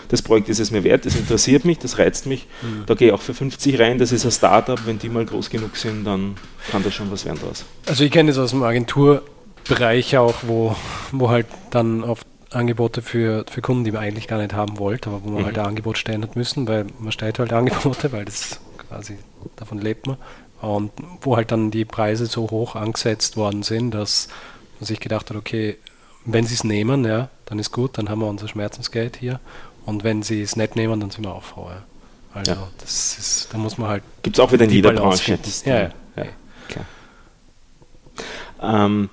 [0.08, 2.48] das Projekt ist es mir wert, das interessiert mich, das reizt mich.
[2.62, 2.84] Mhm.
[2.88, 4.80] Da gehe ich auch für 50 rein, das ist ein Startup.
[4.86, 6.36] Wenn die mal groß genug sind, dann
[6.72, 7.66] kann das schon was werden draus.
[7.86, 10.76] Also ich kenne das aus dem Agenturbereich auch, wo,
[11.12, 15.10] wo halt dann oft Angebote für, für Kunden, die man eigentlich gar nicht haben wollte,
[15.10, 15.46] aber wo man mhm.
[15.46, 19.18] halt ein Angebot stellen hat müssen, weil man stellt halt Angebote, weil das quasi
[19.56, 20.18] davon lebt man.
[20.62, 20.92] Und
[21.22, 24.28] wo halt dann die Preise so hoch angesetzt worden sind, dass
[24.80, 25.78] man sich gedacht hat, okay,
[26.26, 29.40] wenn sie es nehmen, ja, dann ist gut, dann haben wir unser Schmerzensgeld hier.
[29.86, 31.70] Und wenn sie es nicht nehmen, dann sind wir auch froh.
[31.70, 31.84] Ja.
[32.34, 32.68] Also ja.
[32.80, 34.04] das ist, da muss man halt.
[34.22, 35.38] Gibt es auch wieder in jeder Branche.
[35.66, 36.26] Ja, ja, ja.
[36.68, 36.86] klar.
[38.62, 39.10] Ähm,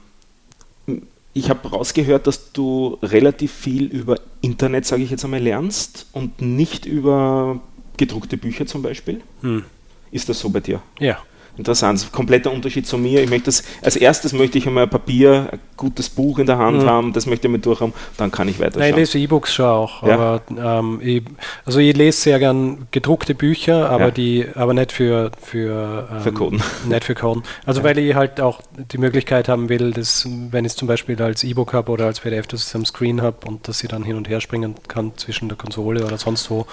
[1.38, 6.40] ich habe rausgehört, dass du relativ viel über Internet, sage ich jetzt einmal, lernst und
[6.40, 7.60] nicht über
[7.96, 9.20] gedruckte Bücher zum Beispiel.
[9.42, 9.64] Hm.
[10.10, 10.80] Ist das so bei dir?
[10.98, 11.18] Ja
[11.58, 12.10] interessant.
[12.12, 13.22] Kompletter Unterschied zu mir.
[13.22, 16.82] Ich möchte das, als erstes möchte ich einmal Papier, ein gutes Buch in der Hand
[16.82, 16.86] mhm.
[16.86, 18.78] haben, das möchte ich mir durchhaben, dann kann ich weiter.
[18.78, 20.02] Nein, ich lese E-Books schon auch.
[20.02, 20.14] Ja?
[20.14, 21.22] Aber, ähm, ich,
[21.64, 24.10] also ich lese sehr gern gedruckte Bücher, aber ja.
[24.10, 26.62] die, aber nicht für für, ähm, für Coden.
[26.88, 27.42] Nicht für Coden.
[27.66, 27.84] Also ja.
[27.84, 28.60] weil ich halt auch
[28.92, 32.20] die Möglichkeit haben will, dass wenn ich es zum Beispiel als E-Book habe oder als
[32.20, 34.74] PDF, dass ich es am Screen habe und dass ich dann hin und her springen
[34.86, 36.66] kann zwischen der Konsole oder sonst wo,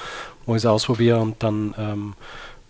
[0.45, 2.13] wo ich es ausprobiere und dann ähm,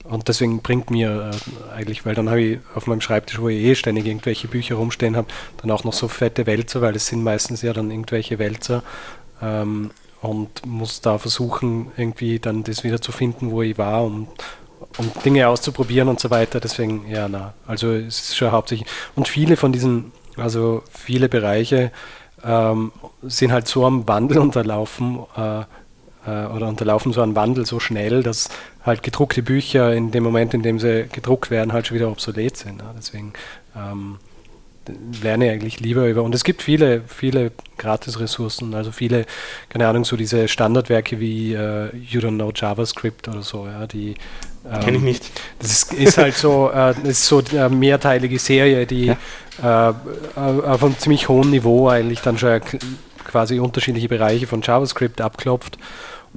[0.09, 3.63] und deswegen bringt mir äh, eigentlich, weil dann habe ich auf meinem Schreibtisch, wo ich
[3.63, 5.27] eh ständig irgendwelche Bücher rumstehen habe,
[5.61, 8.83] dann auch noch so fette Wälzer, weil es sind meistens ja dann irgendwelche Wälzer
[9.41, 9.91] ähm,
[10.21, 14.27] und muss da versuchen, irgendwie dann das wieder zu finden, wo ich war, um,
[14.97, 16.59] um Dinge auszuprobieren und so weiter.
[16.59, 18.87] Deswegen, ja, na, also es ist schon hauptsächlich.
[19.15, 21.91] Und viele von diesen, also viele Bereiche
[22.43, 22.91] ähm,
[23.23, 25.63] sind halt so am Wandel unterlaufen, äh,
[26.25, 28.49] oder unterlaufen so einen Wandel so schnell, dass
[28.83, 32.57] halt gedruckte Bücher in dem Moment, in dem sie gedruckt werden, halt schon wieder obsolet
[32.57, 32.81] sind.
[32.81, 32.93] Ja.
[32.97, 33.33] Deswegen
[33.75, 34.17] ähm,
[35.21, 36.23] lerne ich eigentlich lieber über.
[36.23, 39.25] Und es gibt viele, viele Gratis-Ressourcen, also viele,
[39.69, 44.15] keine Ahnung, so diese Standardwerke wie uh, You Don't Know JavaScript oder so, ja, die,
[44.71, 45.31] Ähm, Kenne ich nicht.
[45.59, 49.15] Das ist, ist halt so, äh, ist so eine mehrteilige Serie, die
[49.61, 49.91] ja.
[49.91, 49.93] äh,
[50.35, 52.61] auf einem ziemlich hohen Niveau eigentlich dann schon
[53.25, 55.77] quasi unterschiedliche Bereiche von JavaScript abklopft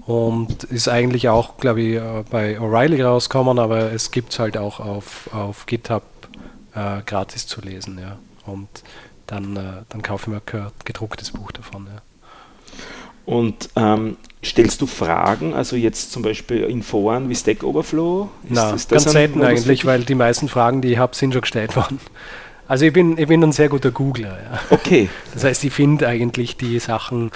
[0.07, 4.57] und ist eigentlich auch, glaube ich, äh, bei O'Reilly rausgekommen, aber es gibt es halt
[4.57, 6.03] auch auf, auf GitHub
[6.75, 7.99] äh, gratis zu lesen.
[8.01, 8.19] Ja.
[8.47, 8.69] Und
[9.27, 11.87] dann, äh, dann kaufe ich mir ein gedrucktes Buch davon.
[11.87, 12.03] Ja.
[13.27, 18.31] Und ähm, stellst du Fragen, also jetzt zum Beispiel in Foren wie Stack Overflow?
[18.45, 22.01] Nein, ganz selten eigentlich, weil die meisten Fragen, die ich habe, sind schon gestellt worden.
[22.69, 24.39] Also ich bin, ich bin ein sehr guter Googler.
[24.39, 24.61] Ja.
[24.71, 25.09] Okay.
[25.35, 27.31] Das heißt, ich finde eigentlich die Sachen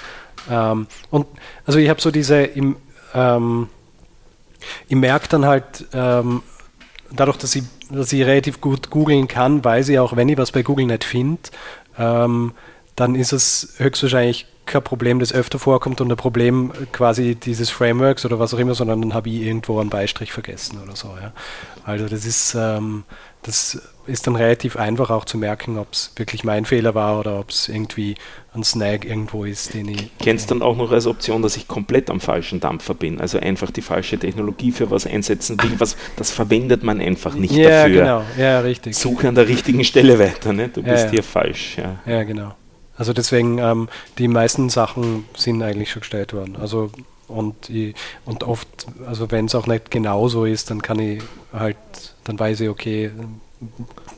[0.49, 1.27] ähm, und
[1.65, 2.75] also ich habe so diese, im,
[3.13, 3.67] ähm,
[4.87, 6.41] ich merke dann halt, ähm,
[7.11, 10.51] dadurch, dass ich, dass ich relativ gut googeln kann, weiß ich auch, wenn ich was
[10.51, 11.41] bei Google nicht finde,
[11.97, 12.53] ähm,
[12.95, 18.25] dann ist es höchstwahrscheinlich kein Problem, das öfter vorkommt und ein Problem quasi dieses Frameworks
[18.25, 21.09] oder was auch immer, sondern dann habe ich irgendwo einen Beistrich vergessen oder so.
[21.21, 21.33] Ja.
[21.83, 23.03] Also das ist, ähm,
[23.41, 27.39] das ist dann relativ einfach auch zu merken, ob es wirklich mein Fehler war oder
[27.39, 28.15] ob es irgendwie
[28.53, 30.11] ein Snag irgendwo ist, den ich.
[30.19, 33.71] Kennst dann auch noch als Option, dass ich komplett am falschen Dampfer bin, also einfach
[33.71, 38.01] die falsche Technologie für was einsetzen will, was das verwendet man einfach nicht ja, dafür.
[38.01, 38.23] Genau.
[38.37, 38.95] Ja, richtig.
[38.95, 40.69] Suche an der richtigen Stelle weiter, ne?
[40.69, 41.11] du ja, bist ja.
[41.11, 41.77] hier falsch.
[41.77, 42.53] Ja, ja genau.
[42.95, 43.89] Also deswegen, ähm,
[44.19, 46.57] die meisten Sachen sind eigentlich schon gestellt worden.
[46.59, 46.91] Also
[47.27, 47.95] und, ich,
[48.25, 48.67] und oft,
[49.07, 51.77] also wenn es auch nicht genau so ist, dann kann ich halt,
[52.25, 53.11] dann weiß ich, okay,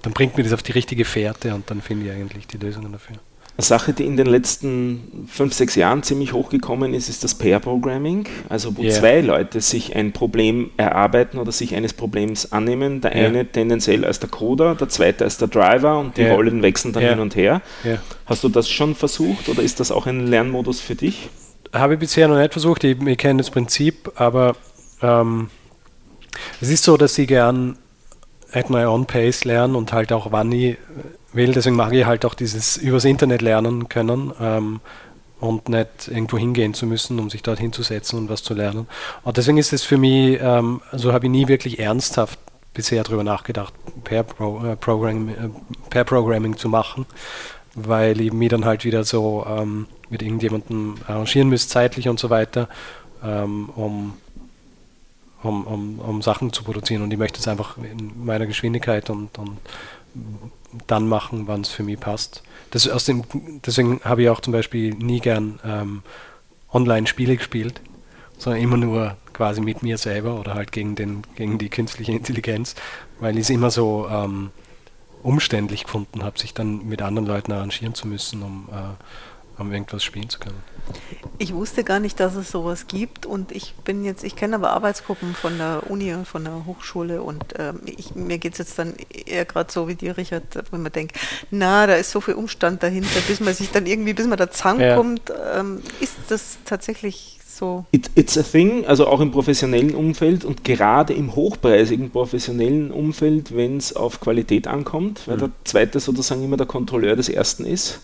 [0.02, 2.92] dann bringt mir das auf die richtige Fährte und dann finde ich eigentlich die Lösungen
[2.92, 3.18] dafür.
[3.58, 7.62] Eine Sache, die in den letzten fünf, sechs Jahren ziemlich hochgekommen ist, ist das Pair
[7.62, 8.92] Programming, also wo yeah.
[8.92, 13.00] zwei Leute sich ein Problem erarbeiten oder sich eines Problems annehmen.
[13.00, 13.28] Der yeah.
[13.28, 16.36] eine tendenziell als der Coder, der zweite als der Driver und die yeah.
[16.36, 17.62] Rollen wechseln dann hin und her.
[18.26, 21.30] Hast du das schon versucht oder ist das auch ein Lernmodus für dich?
[21.72, 22.84] Habe ich bisher noch nicht versucht.
[22.84, 24.58] Ich, ich kenne das Prinzip, aber
[25.02, 25.50] ähm,
[26.60, 27.78] es ist so, dass ich gern
[28.52, 30.78] at my own pace lernen und halt auch wann ich
[31.34, 31.54] will.
[31.54, 34.80] Deswegen mag ich halt auch dieses übers Internet lernen können ähm,
[35.40, 38.88] und nicht irgendwo hingehen zu müssen, um sich dort hinzusetzen und was zu lernen.
[39.24, 42.40] Und deswegen ist es für mich, ähm, also habe ich nie wirklich ernsthaft
[42.74, 43.74] bisher darüber nachgedacht,
[44.04, 45.50] per, Pro, äh, Programming, äh,
[45.90, 47.06] per Programming zu machen,
[47.74, 52.30] weil ich mich dann halt wieder so ähm, mit irgendjemandem arrangieren müsste, zeitlich und so
[52.30, 52.70] weiter,
[53.24, 54.14] ähm, um
[55.46, 57.02] um, um, um Sachen zu produzieren.
[57.02, 59.58] Und ich möchte es einfach in meiner Geschwindigkeit und, und
[60.88, 62.44] dann machen, wann es für mich passt.
[62.72, 63.24] Das, aus dem,
[63.66, 66.04] deswegen habe ich auch zum Beispiel nie gern ähm,
[66.74, 67.82] Online-Spiele gespielt,
[68.38, 72.76] sondern immer nur quasi mit mir selber oder halt gegen, den, gegen die künstliche Intelligenz,
[73.20, 74.52] weil ich es immer so ähm,
[75.24, 79.04] umständlich gefunden habe, sich dann mit anderen Leuten arrangieren zu müssen, um, äh,
[79.58, 80.58] um irgendwas spielen zu können.
[81.38, 84.72] Ich wusste gar nicht, dass es sowas gibt und ich bin jetzt, ich kenne aber
[84.72, 88.80] Arbeitsgruppen von der Uni und von der Hochschule und ähm, ich, mir geht es jetzt
[88.80, 88.94] dann
[89.26, 91.18] eher gerade so wie dir, Richard, wo man denkt,
[91.52, 94.50] na, da ist so viel Umstand dahinter, bis man sich dann irgendwie, bis man da
[94.50, 95.30] zusammenkommt.
[95.30, 95.60] Ja.
[95.60, 97.86] Ähm, ist das tatsächlich so?
[97.92, 103.56] It, it's a thing, also auch im professionellen Umfeld und gerade im hochpreisigen professionellen Umfeld,
[103.56, 105.40] wenn es auf Qualität ankommt, weil mhm.
[105.40, 108.02] der zweite sozusagen immer der Kontrolleur des ersten ist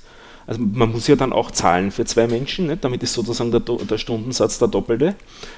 [0.47, 2.83] also man muss ja dann auch zahlen für zwei Menschen, nicht?
[2.83, 5.15] damit ist sozusagen der, der, Stundensatz der doppelte.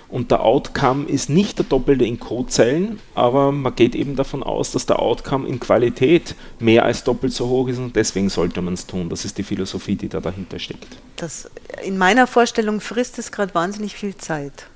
[0.09, 4.71] Und der Outcome ist nicht der doppelte in Codezeilen, aber man geht eben davon aus,
[4.71, 8.73] dass der Outcome in Qualität mehr als doppelt so hoch ist und deswegen sollte man
[8.73, 9.09] es tun.
[9.09, 10.87] Das ist die Philosophie, die da dahinter steckt.
[11.15, 11.49] Das,
[11.83, 14.67] in meiner Vorstellung frisst es gerade wahnsinnig viel Zeit.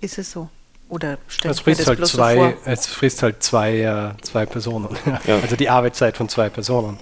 [0.00, 0.48] Ist es so?
[0.88, 4.88] Oder es frisst, halt zwei, so es frisst halt zwei, äh, zwei Personen.
[5.26, 5.38] Ja.
[5.40, 6.98] Also die Arbeitszeit von zwei Personen.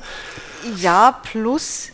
[0.76, 1.90] Ja, plus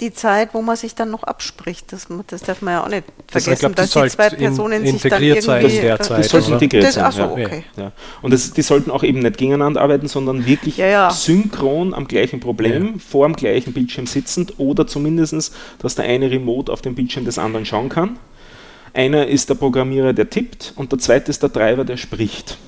[0.00, 1.92] die Zeit, wo man sich dann noch abspricht.
[1.92, 4.84] Das, das darf man ja auch nicht vergessen, das, glaub, das dass die zwei Personen
[4.84, 5.42] in, sich dann irgendwie...
[5.42, 7.04] Sein in der Zeit, das sollte integriert sein.
[7.04, 7.64] Achso, okay.
[7.76, 7.92] Ja.
[8.22, 11.10] Und das, die sollten auch eben nicht gegeneinander arbeiten, sondern wirklich ja, ja.
[11.10, 16.72] synchron am gleichen Problem, vor dem gleichen Bildschirm sitzend oder zumindest, dass der eine remote
[16.72, 18.18] auf dem Bildschirm des anderen schauen kann.
[18.92, 22.58] Einer ist der Programmierer, der tippt und der zweite ist der Treiber, der spricht.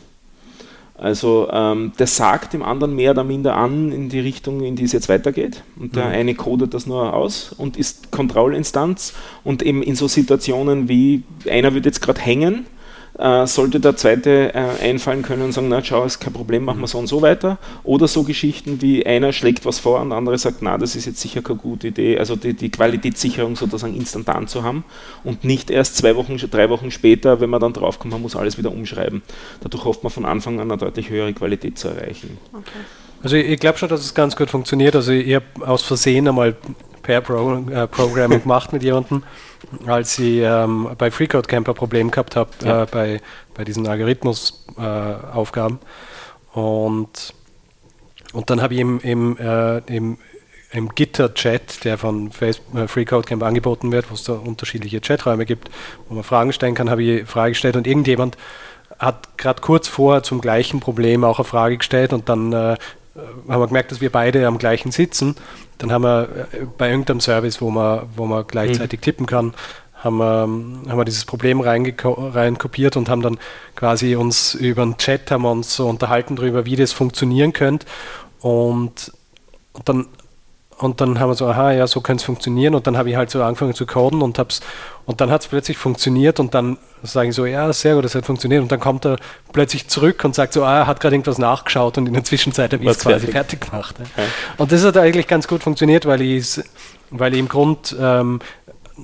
[0.98, 4.82] Also ähm, der sagt dem anderen mehr oder minder an in die Richtung, in die
[4.82, 5.62] es jetzt weitergeht.
[5.78, 6.12] Und der mhm.
[6.12, 9.14] eine codet das nur aus und ist Kontrollinstanz.
[9.44, 12.66] Und eben in so Situationen wie einer wird jetzt gerade hängen
[13.18, 16.80] äh, sollte der zweite äh, einfallen können und sagen, na schau, ist kein Problem, machen
[16.80, 17.58] wir so und so weiter.
[17.84, 21.06] Oder so Geschichten wie einer schlägt was vor und der andere sagt, na, das ist
[21.06, 22.18] jetzt sicher keine gute Idee.
[22.18, 24.84] Also die, die Qualitätssicherung sozusagen instantan zu haben
[25.24, 28.56] und nicht erst zwei Wochen, drei Wochen später, wenn man dann draufkommt, man muss alles
[28.56, 29.22] wieder umschreiben.
[29.60, 32.38] Dadurch hofft man von Anfang an eine deutlich höhere Qualität zu erreichen.
[32.52, 32.70] Okay.
[33.22, 34.94] Also ich, ich glaube schon, dass es ganz gut funktioniert.
[34.94, 36.56] Also ich habe aus Versehen einmal
[37.08, 39.22] Pair Pro, äh, Programming gemacht mit jemandem
[39.86, 42.82] als ich ähm, bei FreeCode Camp ein Problem gehabt habe, ja.
[42.82, 43.20] äh, bei,
[43.54, 45.78] bei diesen Algorithmusaufgaben.
[46.54, 47.34] Äh, und,
[48.34, 50.18] und dann habe ich im, im, äh, im,
[50.70, 55.00] im Gitter-Chat, der von Facebook, äh, Free Code Camp angeboten wird, wo es da unterschiedliche
[55.00, 55.70] Chaträume gibt,
[56.08, 58.36] wo man Fragen stellen kann, habe ich Frage gestellt und irgendjemand
[58.98, 62.76] hat gerade kurz vorher zum gleichen Problem auch eine Frage gestellt und dann äh,
[63.48, 65.36] haben wir gemerkt, dass wir beide am gleichen sitzen.
[65.78, 69.04] Dann haben wir äh, bei irgendeinem Service, wo man, wo man gleichzeitig mhm.
[69.04, 69.54] tippen kann,
[69.94, 73.38] haben wir, haben wir dieses Problem reinkopiert und haben dann
[73.74, 77.86] quasi uns über den Chat haben wir uns so unterhalten darüber, wie das funktionieren könnte.
[78.40, 79.12] Und,
[79.72, 80.06] und dann
[80.78, 82.74] und dann haben wir so, aha, ja, so könnte es funktionieren.
[82.74, 84.60] Und dann habe ich halt so angefangen zu coden und hab's,
[85.06, 88.14] und dann hat es plötzlich funktioniert und dann sage ich so, ja, sehr gut, das
[88.14, 88.62] hat funktioniert.
[88.62, 89.16] Und dann kommt er
[89.52, 92.72] plötzlich zurück und sagt so, ah, er hat gerade irgendwas nachgeschaut und in der Zwischenzeit
[92.72, 93.96] habe ich es quasi fertig, gemacht.
[93.98, 94.24] Ja.
[94.56, 96.60] Und das hat eigentlich ganz gut funktioniert, weil ich,
[97.10, 98.38] weil ich im Grund ähm,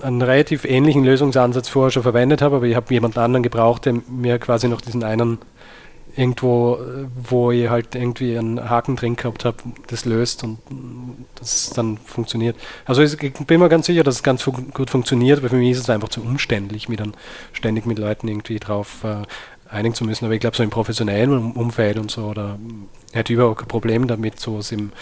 [0.00, 3.94] einen relativ ähnlichen Lösungsansatz vorher schon verwendet habe, aber ich habe jemanden anderen gebraucht, der
[4.08, 5.38] mir quasi noch diesen einen
[6.16, 6.78] irgendwo,
[7.14, 10.58] wo ihr halt irgendwie einen Haken drin gehabt habt, das löst und
[11.34, 12.56] das dann funktioniert.
[12.84, 15.80] Also ich bin mir ganz sicher, dass es ganz gut funktioniert, weil für mich ist
[15.80, 17.14] es einfach zu umständlich, mich dann
[17.52, 19.22] ständig mit Leuten irgendwie drauf äh,
[19.68, 20.24] einigen zu müssen.
[20.24, 22.58] Aber ich glaube, so im professionellen Umfeld und so, da
[23.12, 24.92] hätte ich überhaupt kein Problem damit, sowas im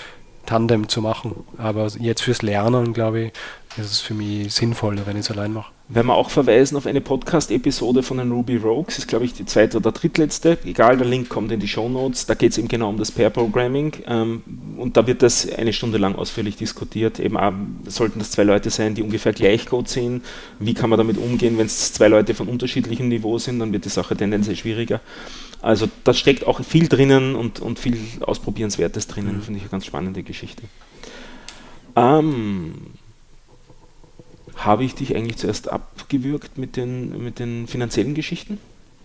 [0.46, 1.44] Tandem zu machen.
[1.58, 3.32] Aber jetzt fürs Lernen, glaube ich,
[3.78, 5.72] ist es für mich sinnvoller, wenn ich es allein mache.
[5.88, 9.44] Wenn wir auch verweisen auf eine Podcast-Episode von den Ruby Rogues, ist glaube ich die
[9.44, 12.68] zweite oder drittletzte, egal, der Link kommt in die Show Notes, da geht es eben
[12.68, 14.42] genau um das Pair-Programming ähm,
[14.78, 17.20] und da wird das eine Stunde lang ausführlich diskutiert.
[17.20, 17.52] Eben auch,
[17.86, 20.24] sollten das zwei Leute sein, die ungefähr gleich Code sind,
[20.58, 23.84] wie kann man damit umgehen, wenn es zwei Leute von unterschiedlichem Niveau sind, dann wird
[23.84, 25.00] die Sache tendenziell schwieriger.
[25.60, 29.42] Also da steckt auch viel drinnen und, und viel Ausprobierenswertes drinnen, mhm.
[29.42, 30.62] finde ich eine ganz spannende Geschichte.
[31.94, 32.74] Ähm,
[34.64, 38.58] habe ich dich eigentlich zuerst abgewürgt mit den, mit den finanziellen Geschichten?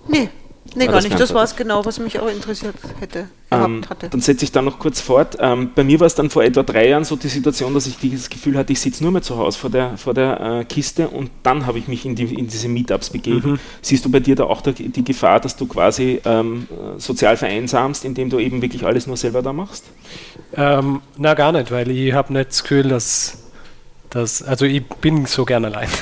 [0.07, 0.29] Nee,
[0.75, 1.19] Nee, gar nicht.
[1.19, 4.09] Das war es genau, was mich auch interessiert hätte, ähm, hatte.
[4.09, 5.37] Dann setze ich da noch kurz fort.
[5.39, 7.97] Ähm, bei mir war es dann vor etwa drei Jahren so die Situation, dass ich
[8.11, 11.07] das Gefühl hatte, ich sitze nur mehr zu Hause vor der, vor der äh, Kiste
[11.07, 13.51] und dann habe ich mich in, die, in diese Meetups begeben.
[13.51, 13.59] Mhm.
[13.81, 18.05] Siehst du bei dir da auch da, die Gefahr, dass du quasi ähm, sozial vereinsamst,
[18.05, 19.85] indem du eben wirklich alles nur selber da machst?
[20.53, 23.46] Ähm, na, gar nicht, weil ich habe nicht das Gefühl, dass
[24.09, 25.89] das, also ich bin so gern allein.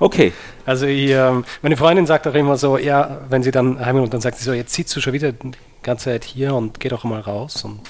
[0.00, 0.32] Okay.
[0.64, 4.14] Also ich, ähm, meine Freundin sagt auch immer so, ja, wenn sie dann heim und
[4.14, 5.50] dann sagt sie so, jetzt sitzt du schon wieder die
[5.82, 7.80] ganze Zeit hier und geh doch mal raus und,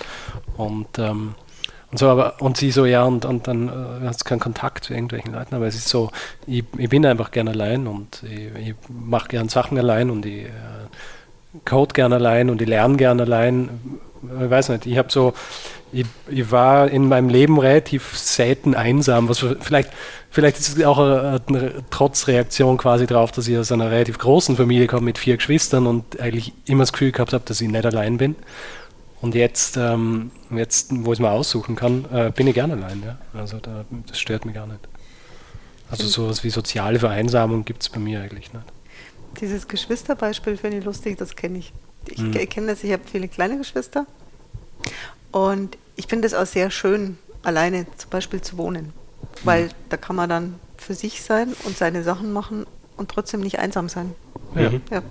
[0.57, 1.35] und, ähm,
[1.91, 4.85] und so, aber und sie so, ja, und, und dann äh, hast du keinen Kontakt
[4.85, 6.11] zu irgendwelchen Leuten, aber es ist so,
[6.47, 10.45] ich, ich bin einfach gern allein und ich, ich mache gern Sachen allein und ich
[10.45, 10.51] äh,
[11.65, 13.69] code gern allein und ich lerne gern allein.
[14.23, 15.33] Ich weiß nicht, ich habe so,
[15.93, 19.91] ich, ich, war in meinem Leben relativ selten einsam, was vielleicht,
[20.31, 24.57] vielleicht ist es auch eine, eine Trotzreaktion quasi drauf, dass ich aus einer relativ großen
[24.57, 27.87] Familie komme mit vier Geschwistern und eigentlich immer das Gefühl gehabt habe, dass ich nicht
[27.87, 28.37] allein bin.
[29.21, 33.03] Und jetzt, ähm, jetzt wo ich es mal aussuchen kann, äh, bin ich gerne allein.
[33.05, 33.19] Ja?
[33.39, 34.81] Also da, das stört mich gar nicht.
[35.91, 38.65] Also sowas wie soziale Vereinsamung gibt es bei mir eigentlich nicht.
[39.41, 41.73] Dieses Geschwisterbeispiel finde ich lustig, das kenne ich.
[42.07, 42.33] Ich hm.
[42.49, 44.07] kenne das, ich habe viele kleine Geschwister
[45.33, 48.93] und ich finde es auch sehr schön, alleine zum Beispiel zu wohnen,
[49.45, 49.71] weil mhm.
[49.89, 53.89] da kann man dann für sich sein und seine Sachen machen und trotzdem nicht einsam
[53.89, 54.15] sein.
[54.55, 54.71] Ja.
[54.91, 55.03] ja.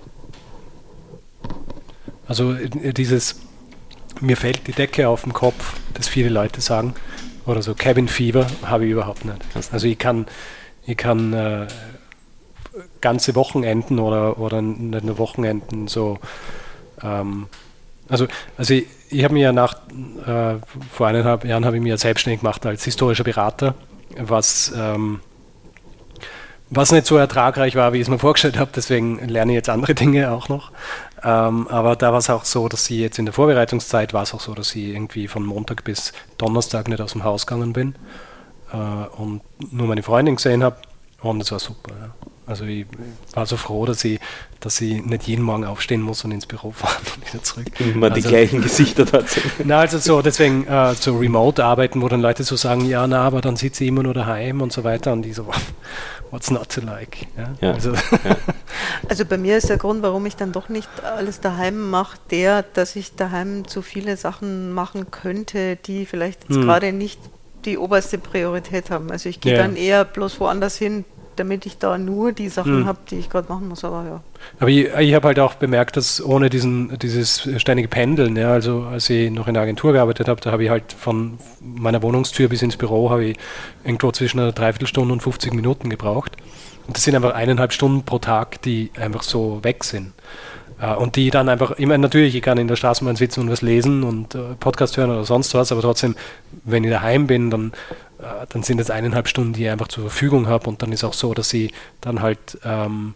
[2.26, 3.40] Also äh, dieses,
[4.20, 6.94] mir fällt die Decke auf den Kopf, das viele Leute sagen,
[7.46, 9.40] oder so Cabin Fever habe ich überhaupt nicht.
[9.72, 10.26] Also ich kann,
[10.86, 11.66] ich kann äh,
[13.00, 16.18] ganze Wochenenden oder, oder nicht nur Wochenenden so
[17.02, 17.46] ähm,
[18.08, 18.26] also,
[18.56, 19.74] also ich, ich habe mir ja nach,
[20.26, 20.56] äh,
[20.92, 23.74] vor eineinhalb Jahren habe ich mir selbstständig gemacht als historischer Berater,
[24.16, 25.20] was, ähm,
[26.70, 29.68] was nicht so ertragreich war, wie ich es mir vorgestellt habe, deswegen lerne ich jetzt
[29.68, 30.72] andere Dinge auch noch.
[31.22, 34.34] Ähm, aber da war es auch so, dass ich jetzt in der Vorbereitungszeit war es
[34.34, 37.94] auch so, dass ich irgendwie von Montag bis Donnerstag nicht aus dem Haus gegangen bin
[38.72, 39.42] äh, und
[39.72, 40.76] nur meine Freundin gesehen habe
[41.20, 41.92] und das war super.
[42.00, 42.10] Ja.
[42.48, 42.86] Also ich
[43.34, 44.18] war so froh, dass ich,
[44.60, 47.66] dass ich nicht jeden Morgen aufstehen muss und ins Büro fahren und wieder zurück.
[47.78, 49.44] Immer also, die gleichen Gesichter sind.
[49.64, 53.40] Na, also so, deswegen äh, so Remote-Arbeiten, wo dann Leute so sagen, ja, na, aber
[53.40, 55.46] dann sitze ich immer nur daheim und so weiter und die so,
[56.30, 57.26] what's not to like?
[57.36, 57.92] Ja, ja, also.
[57.92, 58.36] Ja.
[59.08, 62.62] also bei mir ist der Grund, warum ich dann doch nicht alles daheim mache, der,
[62.62, 66.62] dass ich daheim zu viele Sachen machen könnte, die vielleicht jetzt hm.
[66.62, 67.20] gerade nicht
[67.64, 69.10] die oberste Priorität haben.
[69.10, 69.62] Also ich gehe ja.
[69.62, 71.04] dann eher bloß woanders hin,
[71.38, 72.86] damit ich da nur die Sachen mhm.
[72.86, 73.84] habe, die ich gerade machen muss.
[73.84, 74.20] Aber ja.
[74.60, 78.82] Aber ich, ich habe halt auch bemerkt, dass ohne diesen, dieses ständige Pendeln, ja, also
[78.82, 82.48] als ich noch in der Agentur gearbeitet habe, da habe ich halt von meiner Wohnungstür
[82.48, 83.36] bis ins Büro habe ich
[83.84, 86.36] irgendwo zwischen einer Dreiviertelstunde und 50 Minuten gebraucht.
[86.86, 90.12] Und das sind einfach eineinhalb Stunden pro Tag, die einfach so weg sind.
[90.80, 93.50] Äh, und die dann einfach, ich meine, natürlich, ich kann in der Straßenbahn sitzen und
[93.50, 96.14] was lesen und äh, Podcast hören oder sonst was, aber trotzdem,
[96.64, 97.72] wenn ich daheim bin, dann,
[98.18, 101.04] äh, dann sind es eineinhalb Stunden, die ich einfach zur Verfügung habe und dann ist
[101.04, 103.14] auch so, dass ich dann halt ähm,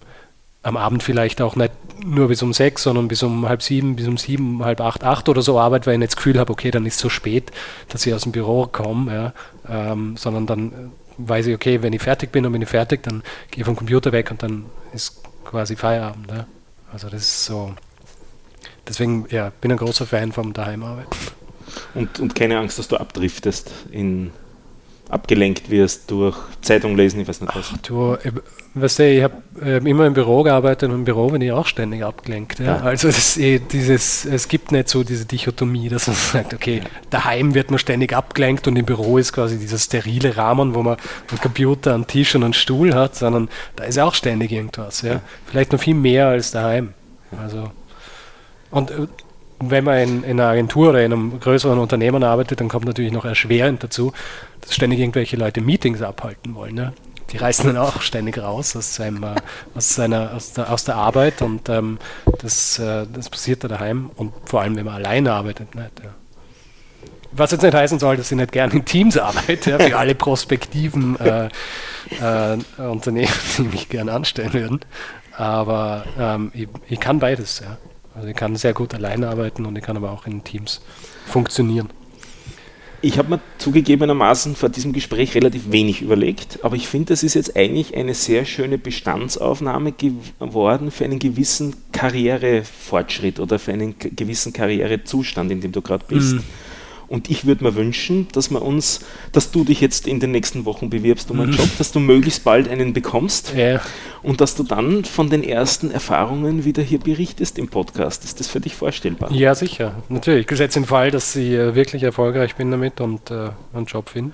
[0.63, 1.73] am Abend vielleicht auch nicht
[2.05, 5.29] nur bis um sechs, sondern bis um halb sieben, bis um sieben, halb acht, acht
[5.29, 7.51] oder so arbeite, weil ich nicht das Gefühl habe, okay, dann ist es so spät,
[7.89, 9.33] dass ich aus dem Büro komme, ja,
[9.69, 13.23] ähm, sondern dann weiß ich, okay, wenn ich fertig bin, dann bin ich fertig, dann
[13.51, 16.31] gehe ich vom Computer weg und dann ist quasi Feierabend.
[16.31, 16.47] Ja.
[16.93, 17.75] Also das ist so.
[18.87, 21.17] Deswegen, ja, bin ein großer Fan vom Daheimarbeiten.
[21.95, 24.33] Und, und keine Angst, dass du abdriftest in
[25.13, 27.73] abgelenkt wirst durch Zeitung lesen, ich weiß nicht was.
[27.75, 28.17] Ach, du,
[28.75, 31.67] weißt du, ich habe äh, immer im Büro gearbeitet und im Büro bin ich auch
[31.67, 32.61] ständig abgelenkt.
[32.61, 32.65] Ja?
[32.65, 32.77] Ja.
[32.79, 37.53] Also das, eh, dieses, es gibt nicht so diese Dichotomie, dass man sagt, okay, daheim
[37.53, 40.97] wird man ständig abgelenkt und im Büro ist quasi dieser sterile Rahmen, wo man
[41.31, 45.03] einen Computer, einen Tisch und einen Stuhl hat, sondern da ist auch ständig irgendwas.
[45.03, 45.21] Ja?
[45.45, 46.95] Vielleicht noch viel mehr als daheim.
[47.39, 47.71] Also,
[48.71, 49.07] und äh,
[49.71, 53.13] wenn man in, in, einer Agentur oder in einem größeren Unternehmen arbeitet, dann kommt natürlich
[53.13, 54.13] noch erschwerend dazu,
[54.61, 56.75] dass ständig irgendwelche Leute Meetings abhalten wollen.
[56.75, 56.93] Ne?
[57.31, 59.35] Die reißen dann auch ständig raus aus, seinem, äh,
[59.75, 61.99] aus, seiner, aus, der, aus der Arbeit und ähm,
[62.41, 65.75] das, äh, das passiert da daheim und vor allem, wenn man alleine arbeitet.
[65.75, 66.11] Nicht, ja.
[67.35, 70.15] Was jetzt nicht heißen soll, dass ich nicht gerne in Teams arbeite, ja, für alle
[70.15, 71.49] prospektiven äh,
[72.21, 74.81] äh, Unternehmen, die mich gerne anstellen würden.
[75.35, 77.61] Aber ähm, ich, ich, kann beides.
[77.61, 77.79] Ja.
[78.15, 80.81] Also ich kann sehr gut alleine arbeiten und ich kann aber auch in Teams
[81.27, 81.89] funktionieren.
[83.05, 87.35] Ich habe mir zugegebenermaßen vor diesem Gespräch relativ wenig überlegt, aber ich finde, das ist
[87.35, 94.53] jetzt eigentlich eine sehr schöne Bestandsaufnahme geworden für einen gewissen Karrierefortschritt oder für einen gewissen
[94.53, 96.35] Karrierezustand, in dem du gerade bist.
[96.35, 96.45] Mhm.
[97.13, 99.01] Und ich würde mir wünschen, dass wir uns,
[99.33, 101.59] dass du dich jetzt in den nächsten Wochen bewirbst um einen mhm.
[101.59, 103.83] Job, dass du möglichst bald einen bekommst ja.
[104.23, 108.25] und dass du dann von den ersten Erfahrungen wieder hier berichtest im Podcast.
[108.25, 109.31] Ist das für dich vorstellbar?
[109.31, 109.97] Ja, sicher.
[110.09, 110.47] Natürlich.
[110.47, 114.33] Gesetzt den Fall, dass ich äh, wirklich erfolgreich bin damit und äh, einen Job finde.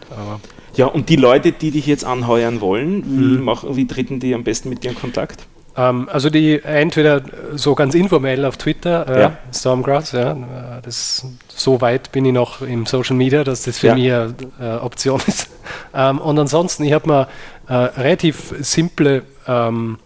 [0.76, 3.42] Ja, und die Leute, die dich jetzt anheuern wollen, wie, mhm.
[3.42, 5.47] machen, wie treten die am besten mit dir in Kontakt?
[5.78, 7.22] Ähm, also die entweder
[7.54, 9.38] so ganz informell auf Twitter, äh, ja.
[9.54, 10.36] Stormgrass, ja,
[10.82, 13.94] das, so weit bin ich noch im Social Media, dass das für ja.
[13.94, 15.48] mich eine äh, Option ist.
[15.94, 17.28] Ähm, und ansonsten, ich habe mir
[17.68, 19.98] äh, relativ simple ähm,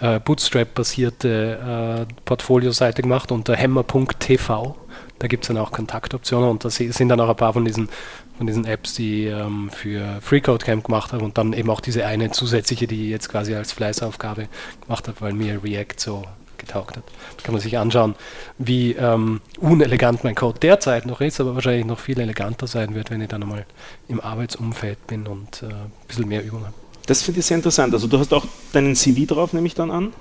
[0.00, 4.76] äh, Bootstrap-basierte äh, Portfolio-Seite gemacht unter hammer.tv.
[5.20, 7.88] Da gibt es dann auch Kontaktoptionen und da sind dann auch ein paar von diesen
[8.36, 12.30] von diesen Apps, die ähm, für FreeCodeCamp gemacht habe und dann eben auch diese eine
[12.30, 14.48] zusätzliche, die ich jetzt quasi als Fleißaufgabe
[14.82, 16.22] gemacht habe, weil mir React so
[16.58, 17.04] getaugt hat.
[17.36, 18.14] Da kann man sich anschauen,
[18.58, 23.10] wie ähm, unelegant mein Code derzeit noch ist, aber wahrscheinlich noch viel eleganter sein wird,
[23.10, 23.66] wenn ich dann einmal
[24.08, 26.74] im Arbeitsumfeld bin und äh, ein bisschen mehr Übung habe.
[27.06, 27.92] Das finde ich sehr interessant.
[27.92, 30.12] Also du hast auch deinen CV drauf, nehme ich dann an?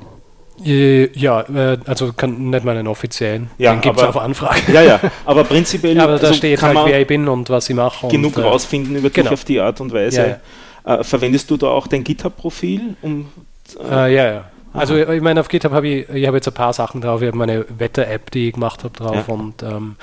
[0.63, 3.49] Äh, ja, äh, also kann, nicht mal einen offiziellen.
[3.57, 4.71] Ja, Den gibt es auf Anfrage.
[4.71, 5.95] Ja, ja, aber prinzipiell.
[5.97, 8.07] Ja, aber da also steht halt, wer ich bin und was ich mache.
[8.07, 9.29] Genug und, äh, rausfinden über genau.
[9.29, 10.39] dich auf die Art und Weise.
[10.85, 11.03] Ja, ja.
[11.03, 12.95] verwendest du da auch dein GitHub-Profil?
[13.01, 13.27] Um,
[13.89, 14.45] äh, ja, ja.
[14.73, 17.21] Also ich meine, auf GitHub habe ich, ich habe jetzt ein paar Sachen drauf.
[17.21, 19.97] Ich habe meine Wetter-App, die ich gemacht habe, drauf und ähm,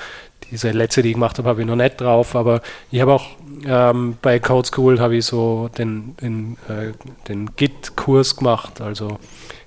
[0.49, 3.25] diese letzte, die ich gemacht habe, habe ich noch nicht drauf, aber ich habe auch
[3.65, 6.91] ähm, bei Code School habe ich so den, den, äh,
[7.27, 9.17] den Git-Kurs gemacht, also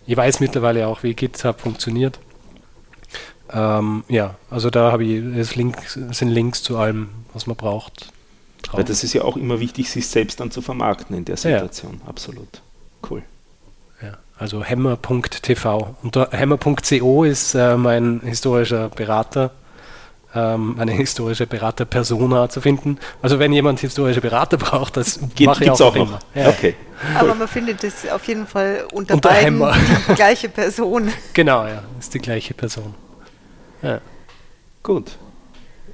[0.07, 2.19] ich weiß mittlerweile auch, wie GitHub funktioniert.
[3.53, 8.13] Ähm, ja, also da habe ich es Link, sind Links zu allem, was man braucht.
[8.73, 12.01] Weil das ist ja auch immer wichtig, sich selbst dann zu vermarkten in der Situation.
[12.03, 12.09] Ja.
[12.09, 12.63] Absolut.
[13.09, 13.23] Cool.
[14.03, 15.95] Ja, also hammer.tv.
[16.03, 19.53] Und hammer.co ist äh, mein historischer Berater
[20.35, 22.99] ähm, eine historische Berater-Persona zu finden.
[23.23, 26.19] Also wenn jemand historische Berater braucht, das Geht, mache ich auch, auch noch.
[26.35, 26.49] Ja.
[26.49, 26.75] Okay.
[27.19, 29.77] Aber man findet es auf jeden Fall unter, unter beiden Hammer.
[30.09, 31.11] die gleiche Person.
[31.33, 32.95] Genau, ja, ist die gleiche Person.
[33.83, 34.01] Ja.
[34.83, 35.13] Gut.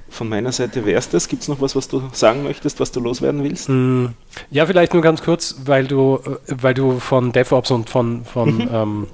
[0.09, 1.27] Von meiner Seite wäre es das.
[1.27, 3.69] Gibt es noch was, was du sagen möchtest, was du loswerden willst?
[3.69, 4.07] Mm,
[4.49, 8.55] ja, vielleicht nur ganz kurz, weil du, äh, weil du von DevOps und von, von
[8.55, 8.69] mhm.
[8.73, 9.07] ähm,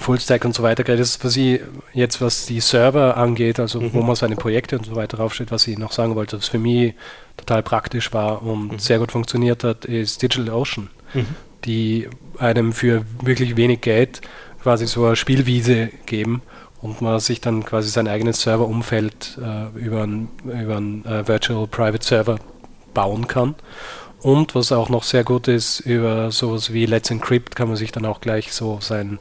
[0.00, 1.02] Fullstack und so weiter geredet.
[1.02, 1.60] Das ist, was ich
[1.92, 3.92] jetzt, was die Server angeht, also mhm.
[3.92, 6.58] wo man seine Projekte und so weiter draufsteht, was ich noch sagen wollte, was für
[6.58, 6.94] mich
[7.36, 8.78] total praktisch war und mhm.
[8.78, 11.26] sehr gut funktioniert hat, ist DigitalOcean, mhm.
[11.64, 14.22] die einem für wirklich wenig Geld
[14.62, 16.42] quasi so eine Spielwiese geben
[16.80, 21.66] und man sich dann quasi sein eigenes Serverumfeld äh, über einen über ein, äh, Virtual
[21.66, 22.38] Private Server
[22.94, 23.54] bauen kann.
[24.22, 27.90] Und was auch noch sehr gut ist, über sowas wie Let's Encrypt kann man sich
[27.90, 29.18] dann auch gleich so sein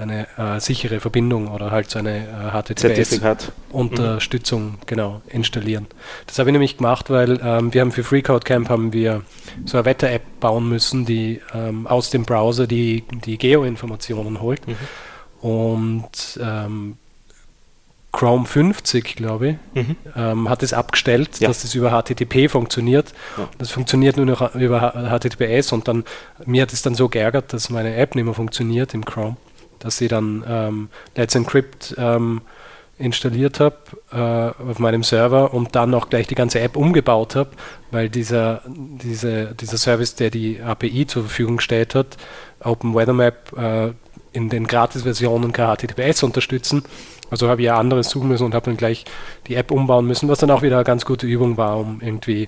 [0.00, 4.78] eine äh, sichere Verbindung oder halt so eine äh, HTTPS-Unterstützung mhm.
[4.86, 5.86] genau installieren.
[6.26, 9.22] Das habe ich nämlich gemacht, weil ähm, wir haben für FreeCode Camp haben wir
[9.64, 14.66] so eine Wetter-App bauen müssen, die ähm, aus dem Browser die, die Geo-Informationen holt.
[14.66, 14.74] Mhm.
[15.40, 16.96] Und ähm,
[18.12, 19.96] Chrome 50, glaube ich, mhm.
[20.16, 21.48] ähm, hat es abgestellt, ja.
[21.48, 23.12] dass das über HTTP funktioniert.
[23.38, 23.48] Ja.
[23.58, 26.04] Das funktioniert nur noch über HTTPS und dann
[26.44, 29.36] mir hat es dann so geärgert, dass meine App nicht mehr funktioniert im Chrome,
[29.80, 32.42] dass sie dann ähm, Let's Encrypt ähm,
[33.00, 33.76] installiert habe
[34.12, 37.50] äh, auf meinem Server und dann auch gleich die ganze App umgebaut habe,
[37.90, 42.18] weil dieser, diese, dieser Service, der die API zur Verfügung gestellt hat,
[42.62, 43.92] Open Weather Map äh,
[44.32, 46.84] in den Gratis-Versionen HTTPS unterstützen.
[47.30, 49.04] Also habe ich ja anderes suchen müssen und habe dann gleich
[49.46, 52.42] die App umbauen müssen, was dann auch wieder eine ganz gute Übung war, um irgendwie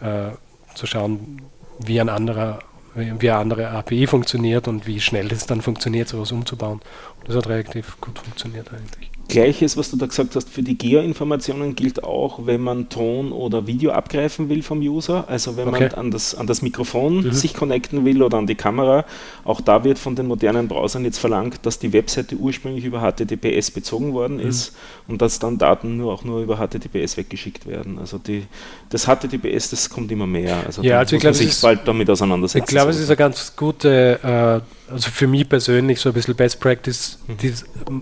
[0.00, 0.30] äh,
[0.74, 1.42] zu schauen,
[1.78, 2.58] wie ein anderer
[2.94, 6.80] wie eine andere API funktioniert und wie schnell das dann funktioniert, sowas umzubauen.
[7.18, 9.10] Und das hat relativ gut funktioniert eigentlich.
[9.28, 13.66] Gleiches, was du da gesagt hast, für die Geoinformationen gilt auch, wenn man Ton oder
[13.66, 15.24] Video abgreifen will vom User.
[15.28, 15.88] Also wenn okay.
[15.88, 17.32] man an das, an das Mikrofon mhm.
[17.32, 19.06] sich connecten will oder an die Kamera.
[19.44, 23.70] Auch da wird von den modernen Browsern jetzt verlangt, dass die Webseite ursprünglich über HTTPS
[23.70, 24.48] bezogen worden mhm.
[24.48, 24.74] ist
[25.06, 27.98] und dass dann Daten nur auch nur über HTTPS weggeschickt werden.
[27.98, 28.46] Also die,
[28.90, 30.56] das HTTPS, das kommt immer mehr.
[30.66, 32.64] Also ja, also ich glaube, sich bald damit auseinandersetzen.
[32.64, 36.34] Ich glaube, es ist eine ganz gute äh, also für mich persönlich so ein bisschen
[36.34, 37.36] Best Practice, mhm.
[37.38, 37.54] die,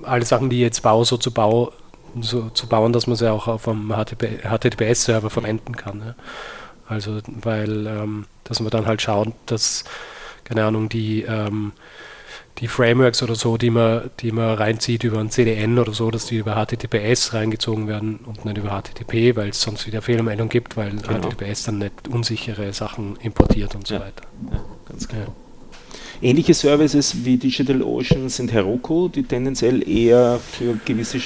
[0.05, 1.73] alle Sachen, die ich jetzt baue, so zu, bau,
[2.21, 6.01] so zu bauen, dass man sie auch auf einem HTTPS-Server verwenden kann.
[6.01, 6.15] Ja.
[6.89, 9.85] Also, weil, ähm, dass man dann halt schaut, dass,
[10.45, 11.73] keine Ahnung, die, ähm,
[12.59, 16.27] die Frameworks oder so, die man, die man reinzieht über ein CDN oder so, dass
[16.27, 20.77] die über HTTPS reingezogen werden und nicht über HTTP, weil es sonst wieder Fehlermeldungen gibt,
[20.77, 21.29] weil genau.
[21.29, 24.01] HTTPS dann nicht unsichere Sachen importiert und so ja.
[24.01, 24.25] weiter.
[24.51, 25.23] Ja, ganz genau.
[25.23, 25.35] Ja.
[26.21, 31.21] Ähnliche Services wie DigitalOcean sind Heroku, die tendenziell eher für gewisse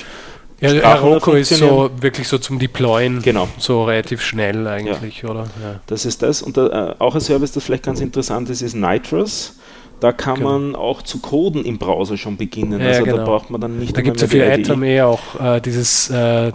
[0.60, 3.48] ja, Heroku ist so wirklich so zum Deployen, genau.
[3.58, 5.28] so relativ schnell eigentlich, ja.
[5.28, 5.40] oder?
[5.62, 5.80] Ja.
[5.86, 6.42] Das ist das.
[6.42, 9.56] Und da, äh, auch ein Service, das vielleicht ganz interessant ist, ist Nitrous.
[10.00, 10.58] Da kann genau.
[10.58, 12.80] man auch zu coden im Browser schon beginnen.
[12.80, 13.16] Ja, also genau.
[13.18, 13.96] da braucht man dann nicht.
[13.96, 16.52] Da gibt es ja für Atom eh auch äh, dieses äh,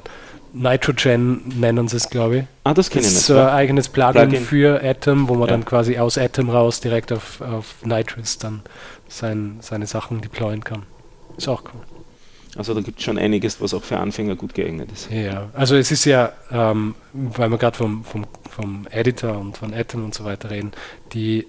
[0.54, 2.43] Nitrogen nennen sie es, glaube ich.
[2.64, 3.24] Ah, das kenne ich nicht.
[3.24, 7.12] so ein eigenes Plugin, Plugin, für Atom, wo man dann quasi aus Atom raus direkt
[7.12, 8.62] auf, auf Nitrous dann
[9.08, 10.84] sein, seine Sachen deployen kann.
[11.38, 11.82] Ist auch cool.
[12.56, 15.10] Also da gibt es schon einiges, was auch für Anfänger gut geeignet ist.
[15.10, 19.74] Ja, also es ist ja, ähm, weil wir gerade vom, vom, vom Editor und von
[19.74, 20.72] Atom und so weiter reden,
[21.14, 21.47] die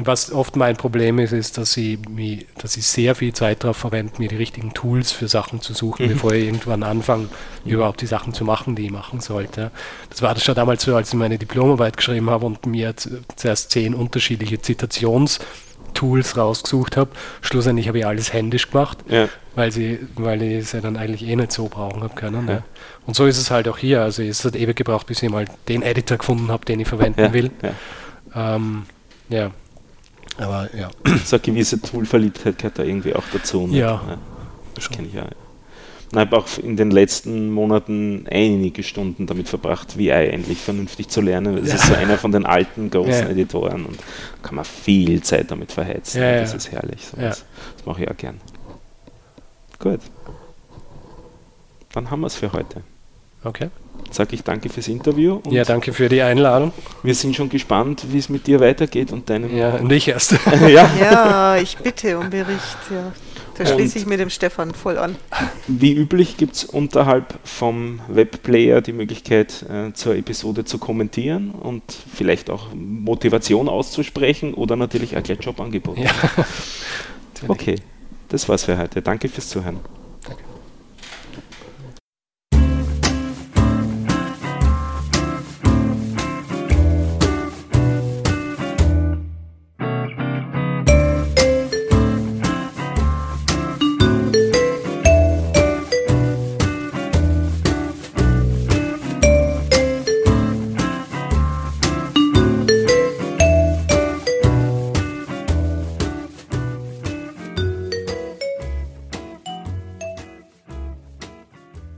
[0.00, 3.76] was oft mein Problem ist, ist, dass ich, mich, dass ich sehr viel Zeit darauf
[3.76, 6.10] verwende, mir die richtigen Tools für Sachen zu suchen, mhm.
[6.10, 7.28] bevor ich irgendwann anfange,
[7.64, 7.70] mhm.
[7.70, 9.72] überhaupt die Sachen zu machen, die ich machen sollte.
[10.08, 12.94] Das war das schon damals so, als ich meine Diplomarbeit geschrieben habe und mir
[13.36, 14.60] zuerst zehn unterschiedliche
[15.98, 17.10] Zitationstools rausgesucht habe.
[17.40, 19.28] Schlussendlich habe ich alles händisch gemacht, ja.
[19.54, 22.48] weil, sie, weil ich es ja dann eigentlich eh nicht so brauchen habe können.
[22.48, 22.54] Ja.
[22.54, 22.62] Ne?
[23.06, 24.02] Und so ist es halt auch hier.
[24.02, 27.20] Also es hat ewig gebraucht, bis ich mal den Editor gefunden habe, den ich verwenden
[27.20, 27.32] ja.
[27.32, 27.50] will.
[28.34, 28.84] Ähm,
[29.28, 29.50] ja.
[30.38, 30.88] Aber ja.
[31.24, 33.66] So eine gewisse Toolverliebtheit gehört da irgendwie auch dazu.
[33.66, 33.78] Ne?
[33.78, 33.86] Ja.
[33.90, 34.18] ja.
[34.74, 35.24] Das kenne ich ja.
[36.10, 41.20] Ich habe auch in den letzten Monaten einige Stunden damit verbracht, VI endlich vernünftig zu
[41.20, 41.56] lernen.
[41.56, 41.74] Das ja.
[41.74, 43.28] ist so einer von den alten großen ja.
[43.28, 43.98] Editoren und
[44.42, 46.22] kann man viel Zeit damit verheizen.
[46.22, 47.08] Ja, das ist herrlich.
[47.16, 47.44] Das
[47.84, 48.40] mache ich auch gern.
[49.78, 50.00] Gut.
[51.92, 52.82] Dann haben wir es für heute.
[53.44, 53.68] Okay
[54.10, 55.40] sage ich danke fürs Interview.
[55.50, 56.72] ja, danke für die Einladung.
[57.02, 59.54] Wir sind schon gespannt, wie es mit dir weitergeht und deinem.
[59.56, 60.32] Ja, und ich erst.
[60.68, 60.90] ja.
[61.00, 62.78] ja, ich bitte um Bericht.
[62.90, 63.12] Ja.
[63.58, 65.16] Da schließe ich mit dem Stefan voll an.
[65.66, 71.82] Wie üblich gibt es unterhalb vom Webplayer die Möglichkeit, äh, zur Episode zu kommentieren und
[72.14, 76.02] vielleicht auch Motivation auszusprechen oder natürlich auch gleich Jobangebote.
[76.02, 76.10] Ja.
[77.48, 77.74] okay,
[78.28, 79.02] das war's für heute.
[79.02, 79.80] Danke fürs Zuhören.